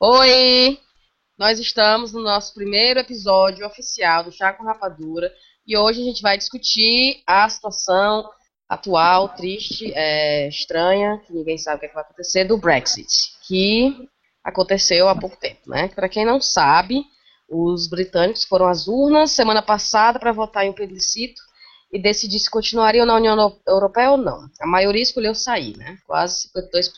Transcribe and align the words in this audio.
Oi! 0.00 0.80
Nós 1.36 1.58
estamos 1.58 2.12
no 2.12 2.22
nosso 2.22 2.54
primeiro 2.54 3.00
episódio 3.00 3.66
oficial 3.66 4.22
do 4.22 4.30
Chá 4.30 4.52
com 4.52 4.64
Rapadura 4.64 5.32
e 5.66 5.76
hoje 5.76 6.02
a 6.02 6.04
gente 6.04 6.22
vai 6.22 6.38
discutir 6.38 7.22
a 7.26 7.48
situação 7.48 8.30
atual, 8.68 9.30
triste, 9.30 9.92
é, 9.94 10.48
estranha, 10.48 11.18
que 11.26 11.32
ninguém 11.32 11.58
sabe 11.58 11.78
o 11.78 11.80
que, 11.80 11.86
é 11.86 11.88
que 11.88 11.94
vai 11.94 12.04
acontecer, 12.04 12.44
do 12.44 12.56
Brexit, 12.56 13.08
que 13.48 14.08
aconteceu 14.44 15.08
há 15.08 15.18
pouco 15.18 15.36
tempo, 15.36 15.68
né? 15.68 15.88
Para 15.88 16.08
quem 16.08 16.24
não 16.24 16.40
sabe, 16.40 17.04
os 17.48 17.88
britânicos 17.88 18.44
foram 18.44 18.68
às 18.68 18.86
urnas 18.86 19.32
semana 19.32 19.62
passada 19.62 20.18
para 20.18 20.32
votar 20.32 20.64
em 20.64 20.70
um 20.70 20.74
plebiscito 20.74 21.42
e 21.94 21.98
decidir 21.98 22.40
se 22.40 22.50
continuariam 22.50 23.06
na 23.06 23.14
União 23.14 23.56
Europeia 23.64 24.10
ou 24.10 24.16
não. 24.16 24.50
A 24.60 24.66
maioria 24.66 25.00
escolheu 25.00 25.32
sair, 25.32 25.76
né? 25.76 25.96
Quase 26.04 26.48
52%. 26.48 26.90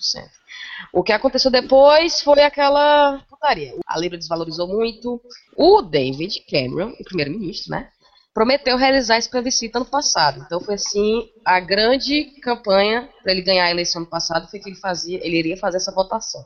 O 0.91 1.03
que 1.03 1.13
aconteceu 1.13 1.51
depois 1.51 2.23
foi 2.23 2.41
aquela 2.41 3.23
putaria. 3.29 3.75
A 3.87 3.99
Libra 3.99 4.17
desvalorizou 4.17 4.67
muito. 4.67 5.21
O 5.55 5.83
David 5.83 6.43
Cameron, 6.51 6.95
o 6.99 7.05
primeiro-ministro, 7.05 7.73
né? 7.73 7.91
Prometeu 8.33 8.79
realizar 8.79 9.19
esse 9.19 9.29
plebiscito 9.29 9.77
ano 9.77 9.85
passado. 9.85 10.43
Então 10.47 10.61
foi 10.61 10.77
assim 10.77 11.29
a 11.45 11.61
grande 11.61 12.25
campanha 12.41 13.07
para 13.23 13.33
ele 13.33 13.43
ganhar 13.43 13.67
a 13.67 13.71
eleição 13.71 14.01
ano 14.01 14.11
passado 14.11 14.49
foi 14.49 14.61
que 14.61 14.71
ele 14.71 14.77
fazia, 14.77 15.19
ele 15.23 15.37
iria 15.39 15.59
fazer 15.59 15.77
essa 15.77 15.93
votação. 15.93 16.43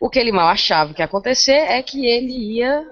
O 0.00 0.08
que 0.08 0.18
ele 0.18 0.32
mal 0.32 0.48
achava 0.48 0.94
que 0.94 1.02
ia 1.02 1.06
acontecer 1.06 1.52
é 1.52 1.82
que 1.82 2.06
ele 2.06 2.56
ia 2.56 2.82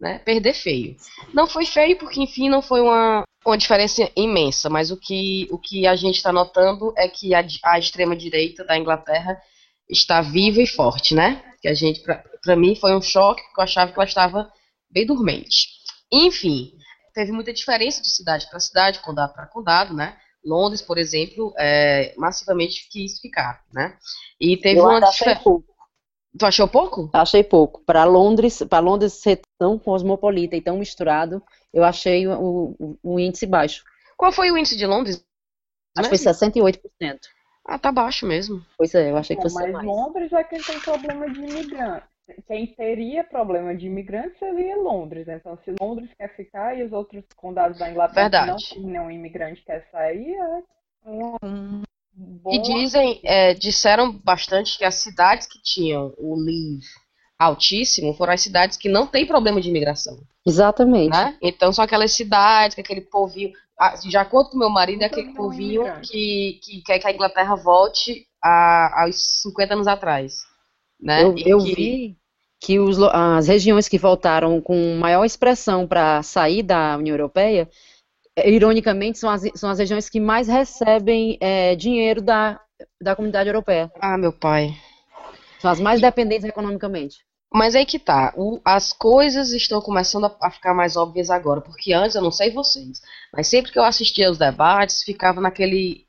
né, 0.00 0.20
perder 0.20 0.52
feio. 0.52 0.96
Não 1.34 1.48
foi 1.48 1.66
feio 1.66 1.98
porque, 1.98 2.20
enfim, 2.20 2.48
não 2.48 2.62
foi 2.62 2.80
uma, 2.80 3.24
uma 3.50 3.58
diferença 3.58 4.10
imensa, 4.16 4.68
mas 4.68 4.90
o 4.90 4.96
que, 4.96 5.46
o 5.50 5.58
que 5.58 5.86
a 5.86 5.94
gente 5.96 6.16
está 6.16 6.32
notando 6.32 6.92
é 6.96 7.08
que 7.08 7.34
a, 7.34 7.44
a 7.64 7.78
extrema-direita 7.78 8.64
da 8.64 8.76
Inglaterra 8.76 9.40
está 9.88 10.20
viva 10.20 10.60
e 10.60 10.66
forte, 10.66 11.14
né? 11.14 11.42
Que 11.60 11.68
a 11.68 11.74
gente, 11.74 12.02
para 12.02 12.56
mim, 12.56 12.74
foi 12.74 12.94
um 12.94 13.00
choque, 13.00 13.42
porque 13.42 13.60
eu 13.60 13.64
achava 13.64 13.92
que 13.92 13.98
ela 13.98 14.08
estava 14.08 14.52
bem 14.90 15.06
dormente. 15.06 15.68
Enfim, 16.12 16.72
teve 17.14 17.32
muita 17.32 17.52
diferença 17.52 18.02
de 18.02 18.10
cidade 18.10 18.48
para 18.48 18.60
cidade, 18.60 19.00
condado 19.00 19.32
para 19.32 19.46
condado, 19.46 19.94
né? 19.94 20.16
Londres, 20.44 20.80
por 20.80 20.96
exemplo, 20.96 21.52
é, 21.58 22.14
massivamente 22.16 22.88
quis 22.90 23.18
ficar, 23.18 23.64
né? 23.72 23.96
E 24.40 24.56
teve 24.56 24.78
eu 24.78 24.84
uma 24.84 25.00
diferença. 25.00 25.42
Tu 26.38 26.44
achou 26.44 26.68
pouco? 26.68 27.08
Achei 27.12 27.42
pouco. 27.42 27.82
Para 27.84 28.04
Londres, 28.04 28.62
para 28.68 28.78
Londres 28.78 29.14
ser 29.14 29.40
tão 29.58 29.78
cosmopolita 29.78 30.54
e 30.54 30.60
tão 30.60 30.78
misturado, 30.78 31.42
eu 31.76 31.84
achei 31.84 32.26
o, 32.26 32.74
o, 32.80 32.98
o 33.02 33.20
índice 33.20 33.46
baixo. 33.46 33.84
Qual 34.16 34.32
foi 34.32 34.50
o 34.50 34.56
índice 34.56 34.78
de 34.78 34.86
Londres? 34.86 35.22
Acho 35.96 36.08
que 36.08 36.16
foi 36.16 36.32
68%. 36.32 36.80
Ah, 37.66 37.78
tá 37.78 37.92
baixo 37.92 38.24
mesmo. 38.24 38.64
Pois 38.78 38.94
é, 38.94 39.10
eu 39.10 39.16
achei 39.18 39.36
que 39.36 39.42
fosse 39.42 39.56
mas 39.56 39.70
mais. 39.70 39.86
Londres 39.86 40.32
é 40.32 40.42
quem 40.44 40.58
tem 40.62 40.80
problema 40.80 41.28
de 41.30 41.38
imigrante. 41.38 42.06
Quem 42.46 42.66
teria 42.74 43.22
problema 43.24 43.76
de 43.76 43.86
imigrante 43.86 44.38
seria 44.38 44.76
Londres. 44.78 45.28
Então, 45.28 45.58
se 45.64 45.74
Londres 45.78 46.10
quer 46.16 46.34
ficar 46.34 46.78
e 46.78 46.82
os 46.82 46.92
outros 46.92 47.22
condados 47.36 47.78
da 47.78 47.90
Inglaterra 47.90 48.30
Verdade. 48.30 48.80
não 48.80 48.88
nenhum 48.88 49.10
imigrante 49.10 49.60
que 49.60 49.66
quer 49.66 49.86
sair, 49.90 50.34
é 50.34 50.62
um 51.04 51.82
bom... 52.14 52.50
E 52.52 52.62
dizem, 52.62 53.20
é, 53.22 53.52
disseram 53.52 54.18
bastante 54.18 54.78
que 54.78 54.84
as 54.84 54.94
cidades 54.94 55.46
que 55.46 55.60
tinham 55.62 56.14
o 56.16 56.34
leave 56.36 56.86
altíssimo 57.38 58.14
foram 58.14 58.32
as 58.32 58.40
cidades 58.40 58.76
que 58.76 58.88
não 58.88 59.06
têm 59.06 59.26
problema 59.26 59.60
de 59.60 59.68
imigração. 59.68 60.18
Exatamente. 60.46 61.10
Né? 61.10 61.36
Então 61.42 61.72
são 61.72 61.84
aquelas 61.84 62.12
cidades, 62.12 62.74
que 62.74 62.80
aquele 62.80 63.00
povinho. 63.02 63.52
ah, 63.78 63.94
De 63.96 64.16
acordo 64.16 64.50
com 64.50 64.58
meu 64.58 64.70
marido, 64.70 65.02
é 65.02 65.06
aquele 65.06 65.28
Não, 65.28 65.34
povinho 65.34 65.82
que, 66.02 66.58
que 66.62 66.82
quer 66.82 66.98
que 66.98 67.06
a 67.06 67.12
Inglaterra 67.12 67.54
volte 67.56 68.26
a, 68.42 69.02
aos 69.02 69.42
50 69.42 69.74
anos 69.74 69.86
atrás. 69.86 70.34
Né? 71.00 71.22
Eu, 71.24 71.34
eu 71.36 71.58
que- 71.58 71.74
vi 71.74 72.16
que 72.58 72.78
os 72.80 72.98
as 73.02 73.46
regiões 73.48 73.86
que 73.86 73.98
voltaram 73.98 74.60
com 74.62 74.96
maior 74.96 75.24
expressão 75.24 75.86
para 75.86 76.22
sair 76.22 76.62
da 76.62 76.96
União 76.96 77.12
Europeia, 77.14 77.68
eh, 78.34 78.50
ironicamente, 78.50 79.18
são 79.18 79.28
as, 79.30 79.42
são 79.54 79.68
as 79.68 79.78
regiões 79.78 80.08
que 80.08 80.18
mais 80.20 80.48
recebem 80.48 81.36
eh, 81.40 81.76
dinheiro 81.76 82.22
da, 82.22 82.58
da 83.00 83.14
comunidade 83.14 83.48
europeia. 83.50 83.92
Ah, 84.00 84.16
meu 84.16 84.32
pai. 84.32 84.74
São 85.60 85.70
as 85.70 85.80
mais 85.80 86.00
dependentes 86.00 86.44
economicamente. 86.48 87.25
Mas 87.52 87.74
aí 87.74 87.86
que 87.86 87.98
tá, 87.98 88.32
o- 88.36 88.60
as 88.64 88.92
coisas 88.92 89.52
estão 89.52 89.80
começando 89.80 90.26
a, 90.26 90.36
a 90.42 90.50
ficar 90.50 90.74
mais 90.74 90.96
óbvias 90.96 91.30
agora, 91.30 91.60
porque 91.60 91.92
antes, 91.92 92.14
eu 92.16 92.22
não 92.22 92.30
sei 92.32 92.50
vocês, 92.50 93.00
mas 93.32 93.46
sempre 93.48 93.72
que 93.72 93.78
eu 93.78 93.84
assistia 93.84 94.30
os 94.30 94.38
debates, 94.38 95.02
ficava 95.02 95.40
naquele 95.40 96.06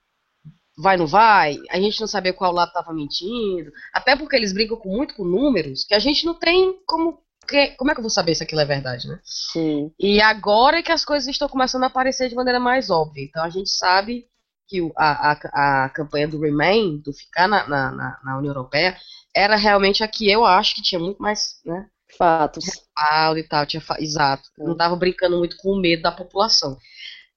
vai 0.78 0.96
não 0.98 1.08
vai, 1.08 1.58
a 1.72 1.80
gente 1.80 2.00
não 2.00 2.08
sabia 2.08 2.34
qual 2.34 2.52
lado 2.52 2.70
estava 2.70 2.94
mentindo, 2.94 3.72
até 3.94 4.16
porque 4.16 4.36
eles 4.36 4.54
brincam 4.54 4.78
com, 4.78 4.90
muito 4.90 5.16
com 5.16 5.24
números, 5.26 5.84
que 5.84 5.94
a 5.96 6.00
gente 6.00 6.26
não 6.26 6.36
tem 6.36 6.76
como, 6.86 7.20
que- 7.48 7.70
como 7.78 7.92
é 7.92 7.94
que 7.96 8.00
eu 8.00 8.04
vou 8.04 8.10
saber 8.12 8.36
se 8.36 8.44
aquilo 8.44 8.62
é 8.62 8.66
verdade, 8.66 9.08
né? 9.08 9.20
Sim. 9.24 9.92
E 10.00 10.22
agora 10.22 10.80
é 10.80 10.84
que 10.84 10.92
as 10.92 11.04
coisas 11.04 11.28
estão 11.28 11.50
começando 11.50 11.84
a 11.84 11.88
aparecer 11.88 12.30
de 12.30 12.36
maneira 12.36 12.60
mais 12.60 12.90
óbvia, 12.92 13.24
então 13.24 13.44
a 13.44 13.50
gente 13.50 13.70
sabe 13.70 14.26
que 14.68 14.92
a, 14.98 15.32
a, 15.32 15.86
a 15.86 15.90
campanha 15.90 16.28
do 16.28 16.40
Remain, 16.40 16.98
do 17.00 17.14
ficar 17.14 17.48
na, 17.48 17.68
na, 17.68 17.92
na- 18.24 18.38
União 18.38 18.52
Europeia, 18.54 18.98
era 19.36 19.56
realmente 19.56 20.04
a 20.04 20.08
que 20.08 20.30
eu 20.30 20.46
acho 20.46 20.76
que 20.76 20.82
tinha 20.82 21.00
muito 21.00 21.22
mais, 21.22 21.60
né, 21.66 21.88
Fatos. 22.18 22.66
respaldo 22.66 23.40
e 23.40 23.44
tal, 23.48 23.66
tinha 23.66 23.82
fa- 23.82 23.98
exato. 24.00 24.50
Não 24.58 24.76
tava 24.76 24.96
brincando 24.96 25.38
muito 25.38 25.58
com 25.58 25.72
o 25.74 25.80
medo 25.80 26.02
da 26.04 26.12
população. 26.12 26.78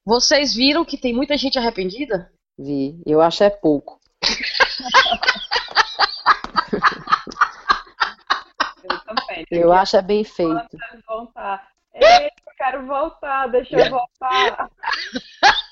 Vocês 0.04 0.54
viram 0.54 0.84
que 0.84 0.96
tem 0.98 1.12
muita 1.14 1.36
gente 1.36 1.58
arrependida? 1.58 2.30
Vi. 2.58 3.00
Eu 3.06 3.20
acho 3.20 3.44
é 3.44 3.50
pouco. 3.50 4.00
Eu 8.82 8.98
também. 9.00 9.46
Eu 9.50 9.72
acho 9.72 9.96
é 9.96 10.02
bem 10.02 10.24
feito. 10.24 10.66
quero 10.70 11.02
voltar. 11.06 11.68
Ei, 11.94 12.26
eu 12.26 12.52
quero 12.56 12.86
voltar, 12.86 13.46
deixa 13.48 13.76
eu 13.76 13.90
voltar. 13.90 14.70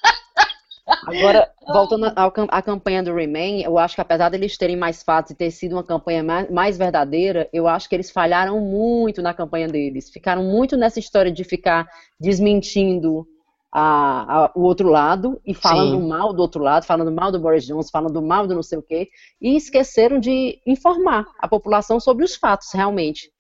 Agora, 1.06 1.50
voltando 1.66 2.06
à 2.48 2.62
campanha 2.62 3.02
do 3.02 3.14
Remain, 3.14 3.62
eu 3.62 3.78
acho 3.78 3.94
que 3.94 4.00
apesar 4.00 4.30
deles 4.30 4.56
terem 4.56 4.76
mais 4.76 5.02
fatos 5.02 5.32
e 5.32 5.34
ter 5.34 5.50
sido 5.50 5.74
uma 5.74 5.84
campanha 5.84 6.22
mais, 6.22 6.50
mais 6.50 6.78
verdadeira, 6.78 7.48
eu 7.52 7.68
acho 7.68 7.88
que 7.88 7.94
eles 7.94 8.10
falharam 8.10 8.58
muito 8.60 9.20
na 9.20 9.34
campanha 9.34 9.68
deles. 9.68 10.10
Ficaram 10.10 10.42
muito 10.42 10.76
nessa 10.76 10.98
história 10.98 11.30
de 11.30 11.44
ficar 11.44 11.86
desmentindo 12.18 13.26
a- 13.70 14.44
a- 14.46 14.52
o 14.54 14.62
outro 14.62 14.88
lado 14.88 15.38
e 15.44 15.52
falando 15.52 15.98
Sim. 16.00 16.08
mal 16.08 16.32
do 16.32 16.40
outro 16.40 16.62
lado, 16.62 16.86
falando 16.86 17.12
mal 17.12 17.30
do 17.30 17.38
Boris 17.38 17.66
Johnson, 17.66 17.90
falando 17.92 18.22
mal 18.22 18.46
do 18.46 18.54
não 18.54 18.62
sei 18.62 18.78
o 18.78 18.82
quê, 18.82 19.08
e 19.40 19.56
esqueceram 19.56 20.18
de 20.18 20.58
informar 20.66 21.26
a 21.38 21.46
população 21.46 22.00
sobre 22.00 22.24
os 22.24 22.34
fatos 22.34 22.72
realmente. 22.72 23.30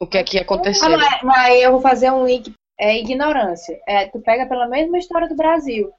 O 0.00 0.06
que 0.06 0.18
é 0.18 0.24
que 0.24 0.36
ia 0.38 0.42
acontecer? 0.42 0.84
Ah, 0.86 0.96
mas, 0.96 1.22
mas 1.22 1.62
eu 1.62 1.70
vou 1.70 1.80
fazer 1.80 2.10
um 2.10 2.26
link. 2.26 2.52
É 2.82 2.98
ignorância. 2.98 3.78
É, 3.86 4.06
tu 4.06 4.18
pega 4.20 4.46
pela 4.46 4.66
mesma 4.66 4.96
história 4.96 5.28
do 5.28 5.36
Brasil. 5.36 5.90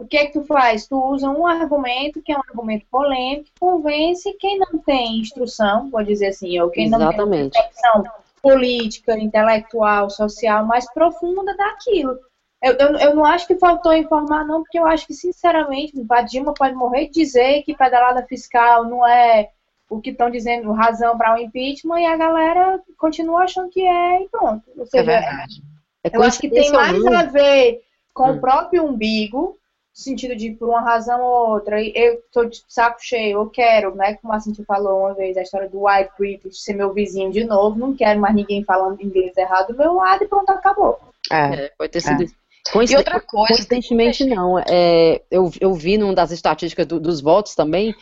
O 0.00 0.06
que 0.06 0.16
é 0.16 0.24
que 0.24 0.32
tu 0.32 0.44
faz? 0.44 0.86
Tu 0.88 0.96
usa 0.96 1.28
um 1.28 1.46
argumento 1.46 2.22
que 2.22 2.32
é 2.32 2.36
um 2.36 2.40
argumento 2.48 2.86
polêmico, 2.90 3.50
convence 3.60 4.32
quem 4.40 4.58
não 4.58 4.78
tem 4.78 5.20
instrução, 5.20 5.90
vou 5.90 6.02
dizer 6.02 6.28
assim, 6.28 6.58
ou 6.58 6.70
quem 6.70 6.88
não 6.88 6.98
tem 6.98 7.08
Exatamente. 7.08 7.52
percepção 7.52 8.04
política, 8.42 9.18
intelectual, 9.18 10.08
social 10.08 10.64
mais 10.64 10.90
profunda 10.94 11.54
daquilo. 11.54 12.18
Eu, 12.62 12.72
eu, 12.78 12.88
eu 12.96 13.14
não 13.14 13.26
acho 13.26 13.46
que 13.46 13.56
faltou 13.56 13.92
informar, 13.92 14.46
não, 14.46 14.62
porque 14.62 14.78
eu 14.78 14.86
acho 14.86 15.06
que, 15.06 15.12
sinceramente, 15.12 15.92
a 16.10 16.22
Dilma 16.22 16.54
pode 16.54 16.74
morrer 16.74 17.06
de 17.06 17.12
dizer 17.20 17.62
que 17.62 17.76
pedalada 17.76 18.22
fiscal 18.26 18.84
não 18.84 19.06
é 19.06 19.50
o 19.90 20.00
que 20.00 20.10
estão 20.10 20.30
dizendo 20.30 20.72
razão 20.72 21.18
para 21.18 21.34
o 21.34 21.38
impeachment 21.38 22.00
e 22.00 22.06
a 22.06 22.16
galera 22.16 22.80
continua 22.96 23.42
achando 23.44 23.68
que 23.68 23.86
é 23.86 24.22
e 24.22 24.28
pronto. 24.30 24.62
Ou 24.76 24.84
É 24.84 24.86
seja, 24.86 25.04
verdade. 25.04 25.62
É 26.04 26.16
eu 26.16 26.22
acho 26.22 26.38
que 26.40 26.48
tem 26.48 26.72
mais 26.72 27.04
a 27.06 27.22
ver 27.24 27.82
com 28.14 28.28
Hum. 28.28 28.36
o 28.36 28.40
próprio 28.40 28.84
umbigo, 28.84 29.58
sentido 29.92 30.34
de 30.36 30.52
por 30.52 30.68
uma 30.68 30.80
razão 30.80 31.20
ou 31.20 31.50
outra, 31.54 31.82
eu 31.82 32.22
tô 32.32 32.44
de 32.44 32.62
saco 32.68 32.98
cheio, 33.00 33.38
eu 33.38 33.46
quero, 33.50 33.94
né? 33.94 34.14
Como 34.14 34.32
a 34.32 34.40
Cintia 34.40 34.64
falou 34.64 35.00
uma 35.00 35.14
vez, 35.14 35.36
a 35.36 35.42
história 35.42 35.68
do 35.68 35.84
white 35.86 36.10
British 36.18 36.62
ser 36.62 36.74
meu 36.74 36.92
vizinho 36.94 37.30
de 37.30 37.44
novo, 37.44 37.78
não 37.78 37.94
quero 37.94 38.20
mais 38.20 38.34
ninguém 38.34 38.64
falando 38.64 39.02
inglês 39.02 39.36
errado 39.36 39.68
do 39.72 39.76
meu 39.78 39.94
lado 39.94 40.24
e 40.24 40.28
pronto, 40.28 40.48
acabou. 40.50 40.98
É. 41.30 41.64
É, 41.66 41.72
pode 41.76 41.90
ter 41.92 42.00
sido 42.00 42.22
isso. 42.22 42.34
E 42.68 42.72
Coinciden- 42.72 42.98
outra 42.98 43.20
coisa, 43.20 43.48
Coincidentemente, 43.54 44.24
não. 44.24 44.58
É, 44.58 45.22
eu, 45.30 45.50
eu 45.60 45.74
vi 45.74 45.96
numa 45.98 46.14
das 46.14 46.30
estatísticas 46.30 46.86
do- 46.86 47.00
dos 47.00 47.20
votos 47.20 47.54
também 47.54 47.94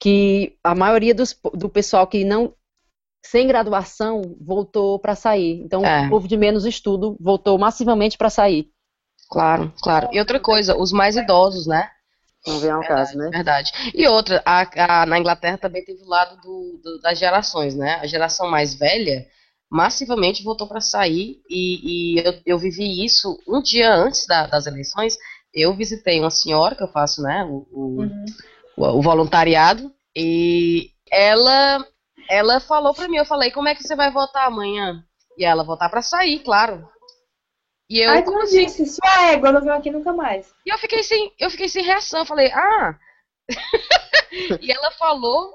que 0.00 0.56
a 0.64 0.74
maioria 0.74 1.14
dos, 1.14 1.38
do 1.54 1.68
pessoal 1.68 2.06
que 2.06 2.24
não 2.24 2.52
sem 3.24 3.46
graduação 3.46 4.22
voltou 4.40 4.98
para 4.98 5.14
sair. 5.14 5.60
Então, 5.62 5.84
É. 5.84 6.06
o 6.06 6.10
povo 6.10 6.28
de 6.28 6.36
menos 6.36 6.64
estudo 6.64 7.16
voltou 7.20 7.58
massivamente 7.58 8.16
para 8.16 8.30
sair. 8.30 8.68
Claro, 9.30 9.72
claro. 9.82 10.08
E 10.12 10.18
outra 10.18 10.38
coisa, 10.40 10.76
os 10.76 10.92
mais 10.92 11.16
idosos, 11.16 11.66
né? 11.66 11.88
Não 12.46 12.60
vem 12.60 12.70
ao 12.70 12.80
caso, 12.86 13.16
né? 13.18 13.28
Verdade. 13.32 13.72
E 13.94 14.06
outra, 14.06 14.40
a- 14.46 15.02
a- 15.02 15.06
na 15.06 15.18
Inglaterra 15.18 15.58
também 15.58 15.84
teve 15.84 16.02
o 16.02 16.08
lado 16.08 16.36
do- 16.40 16.80
do- 16.82 17.00
das 17.00 17.18
gerações, 17.18 17.74
né? 17.74 17.94
A 17.96 18.06
geração 18.06 18.48
mais 18.48 18.74
velha 18.74 19.26
massivamente 19.68 20.44
votou 20.44 20.68
para 20.68 20.80
sair 20.80 21.40
e, 21.50 22.14
e 22.16 22.20
eu, 22.24 22.34
eu 22.46 22.58
vivi 22.58 23.04
isso 23.04 23.36
um 23.48 23.60
dia 23.60 23.92
antes 23.92 24.24
da- 24.26 24.46
das 24.46 24.66
eleições. 24.66 25.16
Eu 25.52 25.74
visitei 25.74 26.20
uma 26.20 26.30
senhora 26.30 26.76
que 26.76 26.82
eu 26.84 26.88
faço, 26.88 27.20
né? 27.22 27.44
O, 27.44 27.66
o- 27.72 28.04
o- 28.76 28.98
o 28.98 29.02
voluntariado 29.02 29.92
E 30.18 30.90
ela, 31.10 31.84
ela 32.30 32.58
falou 32.58 32.94
pra 32.94 33.06
mim, 33.06 33.16
eu 33.18 33.24
falei, 33.26 33.50
como 33.50 33.68
é 33.68 33.74
que 33.74 33.82
você 33.82 33.94
vai 33.94 34.10
votar 34.10 34.46
amanhã? 34.46 35.04
E 35.36 35.44
ela, 35.44 35.62
votar 35.62 35.90
pra 35.90 36.00
sair, 36.00 36.38
claro. 36.38 36.88
E 37.88 38.00
eu, 38.00 38.10
Aí 38.10 38.22
como 38.22 38.44
disse, 38.44 38.84
sua 38.86 39.30
égua 39.32 39.52
não 39.52 39.60
veio 39.60 39.74
aqui 39.74 39.90
nunca 39.90 40.12
mais. 40.12 40.52
e 40.64 40.72
eu 40.72 40.78
fiquei 40.78 41.02
sem, 41.02 41.32
eu 41.38 41.50
fiquei 41.50 41.68
sem 41.68 41.84
reação, 41.84 42.20
eu 42.20 42.26
falei, 42.26 42.50
ah. 42.52 42.98
e 44.60 44.72
ela 44.72 44.90
falou 44.92 45.54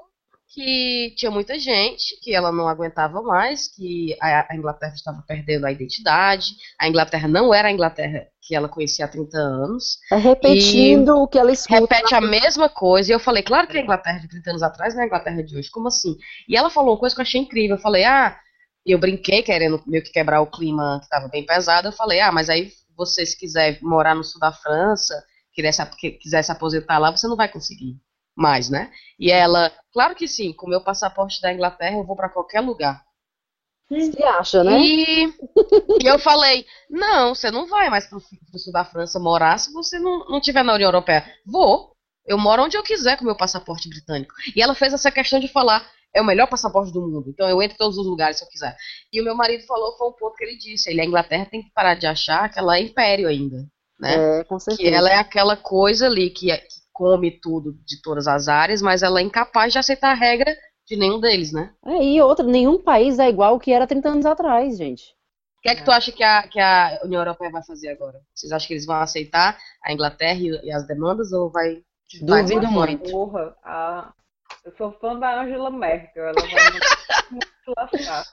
que 0.54 1.14
tinha 1.16 1.30
muita 1.30 1.58
gente, 1.58 2.18
que 2.22 2.34
ela 2.34 2.52
não 2.52 2.68
aguentava 2.68 3.22
mais, 3.22 3.68
que 3.68 4.14
a, 4.20 4.52
a 4.52 4.56
Inglaterra 4.56 4.92
estava 4.94 5.24
perdendo 5.26 5.66
a 5.66 5.72
identidade, 5.72 6.46
a 6.78 6.88
Inglaterra 6.88 7.26
não 7.26 7.54
era 7.54 7.68
a 7.68 7.72
Inglaterra 7.72 8.26
que 8.40 8.54
ela 8.54 8.68
conhecia 8.68 9.06
há 9.06 9.08
30 9.08 9.36
anos. 9.38 9.98
É 10.10 10.16
repetindo 10.16 11.16
o 11.16 11.28
que 11.28 11.38
ela 11.38 11.52
escuta. 11.52 11.80
Repete 11.80 12.14
a 12.14 12.20
mesma 12.20 12.68
coisa, 12.68 13.10
e 13.10 13.14
eu 13.14 13.20
falei, 13.20 13.42
claro 13.42 13.66
que 13.66 13.78
a 13.78 13.80
Inglaterra 13.80 14.18
de 14.18 14.28
30 14.28 14.50
anos 14.50 14.62
atrás 14.62 14.94
não 14.94 15.00
é 15.00 15.04
a 15.04 15.06
Inglaterra 15.06 15.42
de 15.42 15.56
hoje, 15.56 15.70
como 15.70 15.88
assim? 15.88 16.16
E 16.48 16.56
ela 16.56 16.68
falou 16.68 16.92
uma 16.92 17.00
coisa 17.00 17.14
que 17.14 17.20
eu 17.20 17.24
achei 17.24 17.40
incrível, 17.40 17.76
eu 17.76 17.82
falei, 17.82 18.04
ah, 18.04 18.38
e 18.84 18.92
eu 18.92 18.98
brinquei, 18.98 19.42
querendo 19.42 19.82
meio 19.86 20.02
que 20.02 20.10
quebrar 20.12 20.40
o 20.40 20.46
clima 20.50 20.98
que 20.98 21.04
estava 21.04 21.28
bem 21.28 21.44
pesado, 21.46 21.88
eu 21.88 21.92
falei, 21.92 22.20
ah, 22.20 22.32
mas 22.32 22.48
aí 22.48 22.72
você 22.96 23.24
se 23.24 23.38
quiser 23.38 23.78
morar 23.82 24.14
no 24.14 24.24
sul 24.24 24.40
da 24.40 24.52
França, 24.52 25.22
quiser 25.52 25.72
se, 25.72 25.84
que- 25.96 26.12
quiser 26.12 26.42
se 26.42 26.52
aposentar 26.52 26.98
lá, 26.98 27.10
você 27.10 27.26
não 27.26 27.36
vai 27.36 27.48
conseguir 27.48 27.96
mais, 28.36 28.68
né? 28.70 28.90
E 29.18 29.30
ela, 29.30 29.70
claro 29.92 30.14
que 30.14 30.26
sim, 30.26 30.52
com 30.52 30.66
o 30.66 30.70
meu 30.70 30.80
passaporte 30.82 31.40
da 31.40 31.52
Inglaterra 31.52 31.96
eu 31.96 32.04
vou 32.06 32.16
para 32.16 32.28
qualquer 32.28 32.60
lugar. 32.60 33.02
Se 33.88 34.22
acha, 34.22 34.64
né? 34.64 34.78
E, 34.80 35.24
e 35.26 36.06
eu 36.06 36.18
falei, 36.18 36.64
não, 36.88 37.34
você 37.34 37.50
não 37.50 37.66
vai 37.66 37.90
mais 37.90 38.06
pro, 38.06 38.20
pro 38.20 38.58
sul 38.58 38.72
da 38.72 38.84
França 38.86 39.18
morar 39.18 39.58
se 39.58 39.70
você 39.72 39.98
não, 39.98 40.24
não 40.30 40.40
tiver 40.40 40.62
na 40.62 40.74
União 40.74 40.88
Europeia. 40.88 41.24
Vou. 41.46 41.92
Eu 42.24 42.38
moro 42.38 42.62
onde 42.62 42.76
eu 42.76 42.82
quiser 42.82 43.16
com 43.16 43.24
o 43.24 43.26
meu 43.26 43.36
passaporte 43.36 43.88
britânico. 43.90 44.32
E 44.56 44.62
ela 44.62 44.74
fez 44.74 44.94
essa 44.94 45.10
questão 45.10 45.38
de 45.40 45.48
falar, 45.48 45.84
é 46.14 46.20
o 46.20 46.24
melhor 46.24 46.46
passaporte 46.48 46.92
do 46.92 47.00
mundo, 47.00 47.24
então 47.28 47.48
eu 47.48 47.62
entro 47.62 47.74
em 47.74 47.78
todos 47.78 47.96
os 47.98 48.06
lugares 48.06 48.38
se 48.38 48.44
eu 48.44 48.48
quiser. 48.48 48.76
E 49.12 49.20
o 49.20 49.24
meu 49.24 49.34
marido 49.34 49.64
falou, 49.64 49.96
foi 49.96 50.08
um 50.08 50.12
ponto 50.12 50.34
que 50.36 50.44
ele 50.44 50.56
disse, 50.56 50.90
ele, 50.90 51.00
a 51.00 51.04
Inglaterra 51.04 51.46
tem 51.50 51.62
que 51.62 51.70
parar 51.72 51.94
de 51.94 52.06
achar 52.06 52.48
que 52.50 52.58
ela 52.58 52.76
é 52.76 52.82
império 52.82 53.28
ainda, 53.28 53.66
né? 53.98 54.40
É, 54.40 54.44
com 54.44 54.56
Que 54.56 54.64
certeza. 54.64 54.90
ela 54.96 55.10
é 55.10 55.16
aquela 55.16 55.56
coisa 55.56 56.06
ali 56.06 56.30
que, 56.30 56.50
é- 56.50 56.58
que 56.58 56.82
come 56.92 57.30
tudo 57.40 57.72
de 57.86 58.00
todas 58.02 58.26
as 58.28 58.48
áreas, 58.48 58.82
mas 58.82 59.02
ela 59.02 59.20
é 59.20 59.22
incapaz 59.22 59.72
de 59.72 59.78
aceitar 59.78 60.10
a 60.10 60.14
regra 60.14 60.54
de 60.86 60.96
nenhum 60.96 61.18
deles, 61.20 61.52
né? 61.52 61.72
É, 61.86 62.02
e 62.02 62.20
outra, 62.20 62.44
nenhum 62.44 62.82
país 62.82 63.18
é 63.18 63.28
igual 63.28 63.56
o 63.56 63.60
que 63.60 63.72
era 63.72 63.86
30 63.86 64.08
anos 64.10 64.26
atrás, 64.26 64.76
gente. 64.76 65.04
O 65.58 65.62
que 65.62 65.68
é 65.70 65.76
que 65.76 65.84
tu 65.84 65.92
acha 65.92 66.10
que 66.10 66.24
a, 66.24 66.42
que 66.48 66.58
a 66.58 67.00
União 67.04 67.20
Europeia 67.20 67.50
vai 67.50 67.62
fazer 67.64 67.88
agora? 67.88 68.18
Vocês 68.34 68.50
acham 68.52 68.66
que 68.66 68.74
eles 68.74 68.84
vão 68.84 68.96
aceitar 68.96 69.56
a 69.84 69.92
Inglaterra 69.92 70.38
e, 70.40 70.48
e 70.66 70.72
as 70.72 70.84
demandas 70.88 71.32
ou 71.32 71.50
vai. 71.50 71.80
Duvido 72.20 72.66
muito. 72.66 73.10
Porra, 73.10 73.56
a... 73.64 74.12
eu 74.64 74.72
sou 74.76 74.92
fã 74.92 75.18
da 75.18 75.42
Angela 75.42 75.70
Merkel, 75.70 76.24
ela 76.24 76.34
vai 76.40 76.72
muito 77.30 77.46
lascar. 77.76 78.24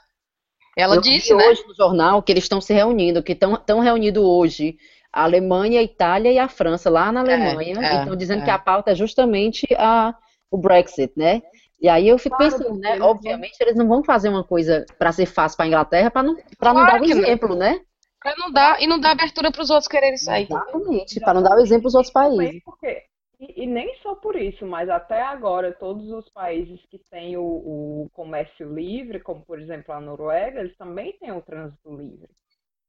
Ela 0.78 0.96
Eu 0.96 1.02
disse, 1.02 1.30
vi 1.30 1.36
né? 1.36 1.48
hoje 1.48 1.66
no 1.68 1.76
jornal 1.76 2.22
que 2.22 2.32
eles 2.32 2.44
estão 2.44 2.62
se 2.62 2.74
reunindo, 2.74 3.24
que 3.24 3.34
estão 3.34 3.80
reunidos 3.80 4.24
hoje 4.24 4.78
a 5.12 5.24
Alemanha, 5.24 5.80
a 5.80 5.84
Itália 5.84 6.32
e 6.32 6.38
a 6.38 6.48
França 6.48 6.90
lá 6.90 7.12
na 7.12 7.22
Alemanha, 7.22 7.74
é, 7.82 7.96
e 7.96 8.00
estão 8.00 8.16
dizendo 8.16 8.42
é. 8.42 8.46
que 8.46 8.52
a 8.52 8.60
pauta 8.60 8.92
é 8.92 8.96
justamente 8.96 9.68
a, 9.78 10.14
o 10.52 10.58
Brexit, 10.58 11.12
né? 11.18 11.42
E 11.82 11.90
aí 11.90 12.08
eu 12.08 12.18
fico 12.20 12.38
Claro, 12.38 12.52
pensando, 12.52 12.78
né? 12.78 12.90
eles 12.90 13.00
vão- 13.00 13.10
Obviamente 13.10 13.56
eles 13.60 13.76
não 13.76 13.88
vão 13.88 14.04
fazer 14.04 14.30
uma 14.30 14.44
coisa 14.44 14.86
para 14.98 15.12
ser 15.12 15.26
fácil 15.26 15.58
para 15.58 15.66
a 15.66 15.68
Inglaterra, 15.68 16.12
para 16.12 16.24
não, 16.24 16.36
pra 16.58 16.74
não 16.74 16.82
Claro 16.82 16.92
dar 16.92 17.02
o 17.02 17.06
que 17.06 17.16
não. 17.16 17.22
exemplo, 17.24 17.56
né? 17.56 17.80
Pra 18.22 18.36
não 18.38 18.52
dar, 18.52 18.82
e 18.82 18.86
não 18.88 19.00
dar 19.00 19.12
abertura 19.12 19.50
para 19.52 19.62
os 19.62 19.70
outros 19.70 19.88
quererem 19.88 20.18
sair. 20.18 20.44
Exatamente, 20.44 21.20
para 21.22 21.34
não 21.34 21.42
dar 21.42 21.56
o 21.56 21.62
exemplo 21.62 21.88
aos 21.88 21.96
outros 21.96 22.12
países. 22.14 22.62
Porque, 22.64 23.04
e, 23.40 23.64
e 23.64 23.66
nem 23.66 23.96
só 24.02 24.16
por 24.16 24.36
isso, 24.36 24.66
mas 24.66 24.90
até 24.90 25.22
agora, 25.22 25.72
todos 25.72 26.10
os 26.12 26.30
países 26.30 26.80
que 26.88 27.00
têm 27.10 27.38
o, 27.38 27.44
o 27.44 28.10
comércio 28.14 28.74
livre, 28.74 29.20
como 29.20 29.42
por 29.46 29.60
exemplo 29.60 29.94
a 29.94 30.02
Noruega, 30.02 30.60
eles 30.60 30.76
também 30.78 31.14
têm 31.20 31.32
o 31.32 31.42
trânsito 31.42 31.96
livre. 31.96 32.30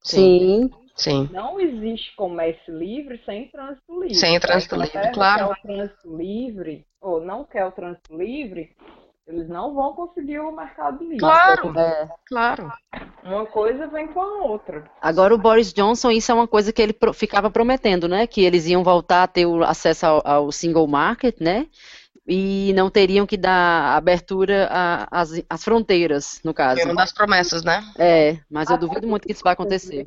Sim, 0.03 0.71
Sim. 0.97 1.29
Não 1.31 1.61
existe 1.61 2.15
comércio 2.17 2.77
livre 2.77 3.23
sem 3.25 3.49
trânsito 3.49 4.01
livre. 4.01 4.15
Sem 4.15 4.41
trânsito 4.41 4.77
livre, 4.77 5.13
claro. 5.13 5.49
quer 5.49 5.53
o 5.53 5.63
trânsito 5.63 6.17
livre, 6.17 6.87
ou 7.01 7.21
não 7.21 7.45
quer 7.45 7.65
o 7.65 7.73
trânsito 7.73 8.17
livre, 8.17 8.75
eles 9.27 9.49
não 9.49 9.75
vão 9.75 9.93
conseguir 9.95 10.41
o 10.41 10.53
mercado 10.53 11.03
livre. 11.03 11.19
Claro, 11.19 11.79
é. 11.79 12.09
claro. 12.27 12.73
Uma 13.23 13.47
coisa 13.47 13.87
vem 13.87 14.09
com 14.09 14.21
a 14.21 14.43
outra. 14.45 14.91
Agora 15.01 15.35
o 15.35 15.39
Boris 15.39 15.73
Johnson, 15.73 16.11
isso 16.11 16.33
é 16.33 16.35
uma 16.35 16.49
coisa 16.49 16.73
que 16.73 16.83
ele 16.83 16.93
pro- 16.93 17.13
ficava 17.13 17.51
prometendo, 17.51 18.09
né? 18.09 18.27
Que 18.27 18.43
eles 18.43 18.67
iam 18.67 18.83
voltar 18.83 19.23
a 19.23 19.29
ter 19.29 19.47
o 19.47 19.63
acesso 19.63 20.07
ao, 20.07 20.23
ao 20.27 20.53
single 20.53 20.87
market, 20.87 21.39
né? 21.41 21.67
E 22.27 22.73
não 22.75 22.91
teriam 22.91 23.27
que 23.27 23.37
dar 23.37 23.97
abertura 23.97 24.69
a- 24.71 25.09
às, 25.11 25.31
às 25.49 25.65
fronteiras, 25.65 26.41
no 26.45 26.53
caso. 26.53 26.81
Foi 26.81 26.91
uma 26.91 27.03
das 27.03 27.13
promessas, 27.13 27.63
né? 27.65 27.83
É, 27.99 28.39
mas 28.51 28.69
eu 28.69 28.77
Até 28.77 28.87
duvido 28.87 29.07
muito 29.07 29.27
que 29.27 29.33
isso 29.33 29.45
vai 29.45 29.53
acontecer. 29.53 30.07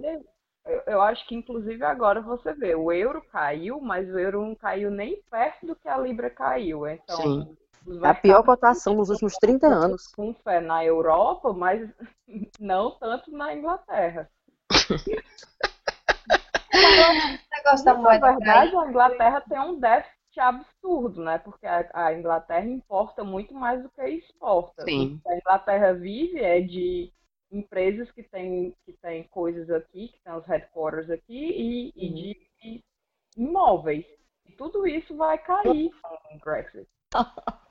Eu, 0.65 0.81
eu 0.87 1.01
acho 1.01 1.27
que, 1.27 1.35
inclusive, 1.35 1.83
agora 1.83 2.21
você 2.21 2.53
vê, 2.53 2.73
o 2.75 2.91
euro 2.91 3.21
caiu, 3.31 3.81
mas 3.81 4.07
o 4.09 4.17
euro 4.17 4.41
não 4.41 4.55
caiu 4.55 4.89
nem 4.89 5.21
perto 5.29 5.65
do 5.67 5.75
que 5.75 5.87
a 5.87 5.97
Libra 5.97 6.29
caiu. 6.29 6.87
Então, 6.87 7.17
Sim. 7.17 7.57
É 8.03 8.07
a 8.07 8.13
pior 8.13 8.43
cotação 8.43 8.95
nos 8.95 9.09
últimos 9.09 9.33
30 9.35 9.67
anos. 9.67 10.07
com 10.07 10.33
fé 10.35 10.61
na 10.61 10.83
Europa, 10.85 11.51
mas 11.53 11.89
não 12.59 12.91
tanto 12.91 13.31
na 13.31 13.53
Inglaterra. 13.53 14.29
O 16.73 17.55
negócio 17.55 17.85
da 17.85 17.93
Na 17.93 18.17
verdade, 18.17 18.75
a 18.75 18.87
Inglaterra 18.87 19.41
tem 19.41 19.59
um 19.59 19.79
déficit 19.79 20.39
absurdo, 20.39 21.21
né? 21.21 21.37
Porque 21.37 21.65
a, 21.67 22.13
Inglaterra 22.13 22.65
importa 22.65 23.23
muito 23.23 23.53
mais 23.53 23.83
do 23.83 23.89
que 23.89 24.03
exporta. 24.03 24.83
Sim. 24.83 25.15
O 25.15 25.21
que 25.21 25.29
a 25.29 25.37
Inglaterra 25.37 25.93
vive 25.93 26.39
é 26.39 26.61
de 26.61 27.11
empresas 27.51 28.11
que 28.11 28.23
têm 28.23 28.75
que 28.85 28.93
têm 28.93 29.23
coisas 29.25 29.69
aqui, 29.69 30.07
que 30.07 30.19
têm 30.23 30.33
os 30.33 30.45
headquarters 30.45 31.09
aqui, 31.09 31.51
e, 31.51 31.93
e 31.95 32.09
de 32.13 32.83
imóveis. 33.37 34.05
E 34.45 34.51
tudo 34.53 34.87
isso 34.87 35.15
vai 35.15 35.37
cair 35.37 35.91
com 36.01 36.35
o 36.35 36.39
Brexit. 36.39 36.87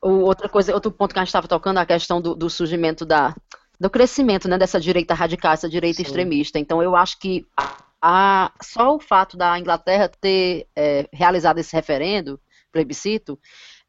Outra 0.00 0.48
coisa, 0.48 0.74
outro 0.74 0.90
ponto 0.90 1.12
que 1.12 1.18
a 1.18 1.22
gente 1.22 1.28
estava 1.28 1.48
tocando, 1.48 1.78
a 1.78 1.86
questão 1.86 2.20
do, 2.20 2.34
do 2.34 2.48
surgimento 2.48 3.04
da, 3.04 3.34
do 3.78 3.90
crescimento, 3.90 4.48
né, 4.48 4.56
dessa 4.56 4.78
direita 4.78 5.14
radical, 5.14 5.52
essa 5.52 5.68
direita 5.68 5.96
Sim. 5.96 6.02
extremista. 6.02 6.58
Então, 6.58 6.82
eu 6.82 6.94
acho 6.94 7.18
que 7.18 7.44
a, 8.00 8.52
só 8.62 8.94
o 8.94 9.00
fato 9.00 9.36
da 9.36 9.58
Inglaterra 9.58 10.08
ter 10.08 10.66
é, 10.76 11.08
realizado 11.12 11.58
esse 11.58 11.74
referendo, 11.74 12.38
plebiscito, 12.70 13.38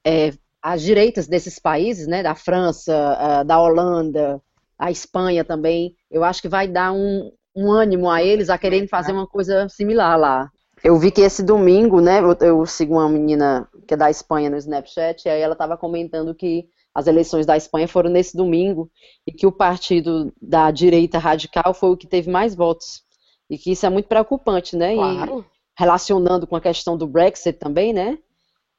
é, 0.06 0.34
as 0.62 0.82
direitas 0.82 1.28
desses 1.28 1.60
países, 1.60 2.08
né, 2.08 2.24
da 2.24 2.36
França, 2.36 2.94
ah, 3.20 3.44
da 3.44 3.60
Holanda, 3.60 4.42
a 4.78 4.92
Espanha 4.92 5.44
também, 5.44 5.96
eu 6.10 6.24
acho 6.24 6.42
que 6.42 6.50
vai 6.50 6.68
dar 6.68 6.92
um, 6.92 7.32
um 7.56 7.72
ânimo 7.72 8.10
a 8.10 8.22
eles 8.22 8.50
a 8.50 8.58
quererem 8.58 8.88
fazer 8.88 9.12
uma 9.12 9.28
coisa 9.28 9.68
similar 9.70 10.18
lá. 10.18 10.52
Eu 10.84 10.98
vi 10.98 11.12
que 11.12 11.22
esse 11.22 11.44
domingo, 11.44 12.00
né, 12.00 12.20
eu, 12.20 12.34
eu 12.42 12.66
sigo 12.66 12.94
uma 12.94 13.10
menina 13.10 13.68
que 13.88 13.94
é 13.94 13.98
da 13.98 14.10
Espanha 14.10 14.50
no 14.50 14.58
Snapchat, 14.58 15.26
e 15.26 15.30
aí 15.30 15.42
ela 15.42 15.54
estava 15.54 15.78
comentando 15.78 16.36
que 16.36 16.68
as 16.94 17.08
eleições 17.08 17.46
da 17.46 17.58
Espanha 17.58 17.88
foram 17.88 18.10
nesse 18.10 18.36
domingo 18.36 18.90
e 19.26 19.32
que 19.32 19.46
o 19.46 19.52
partido 19.52 20.34
da 20.42 20.72
direita 20.72 21.18
radical 21.20 21.74
foi 21.74 21.90
o 21.90 21.98
que 21.98 22.08
teve 22.08 22.30
mais 22.30 22.56
votos. 22.56 23.04
E 23.50 23.58
que 23.58 23.72
isso 23.72 23.86
é 23.86 23.90
muito 23.90 24.08
preocupante, 24.08 24.76
né? 24.76 24.94
E 24.94 24.98
Claro. 24.98 25.46
relacionando 25.78 26.46
com 26.48 26.56
a 26.56 26.62
questão 26.62 26.98
do 26.98 27.08
Brexit 27.08 27.58
também, 27.60 27.94
né? 27.94 28.18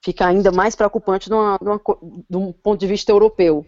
Fica 0.05 0.27
ainda 0.27 0.53
mais 0.53 0.75
preocupante 0.77 1.29
co- 1.83 1.99
de 2.29 2.37
um 2.37 2.53
ponto 2.53 2.79
de 2.79 2.87
vista 2.87 3.11
europeu. 3.13 3.65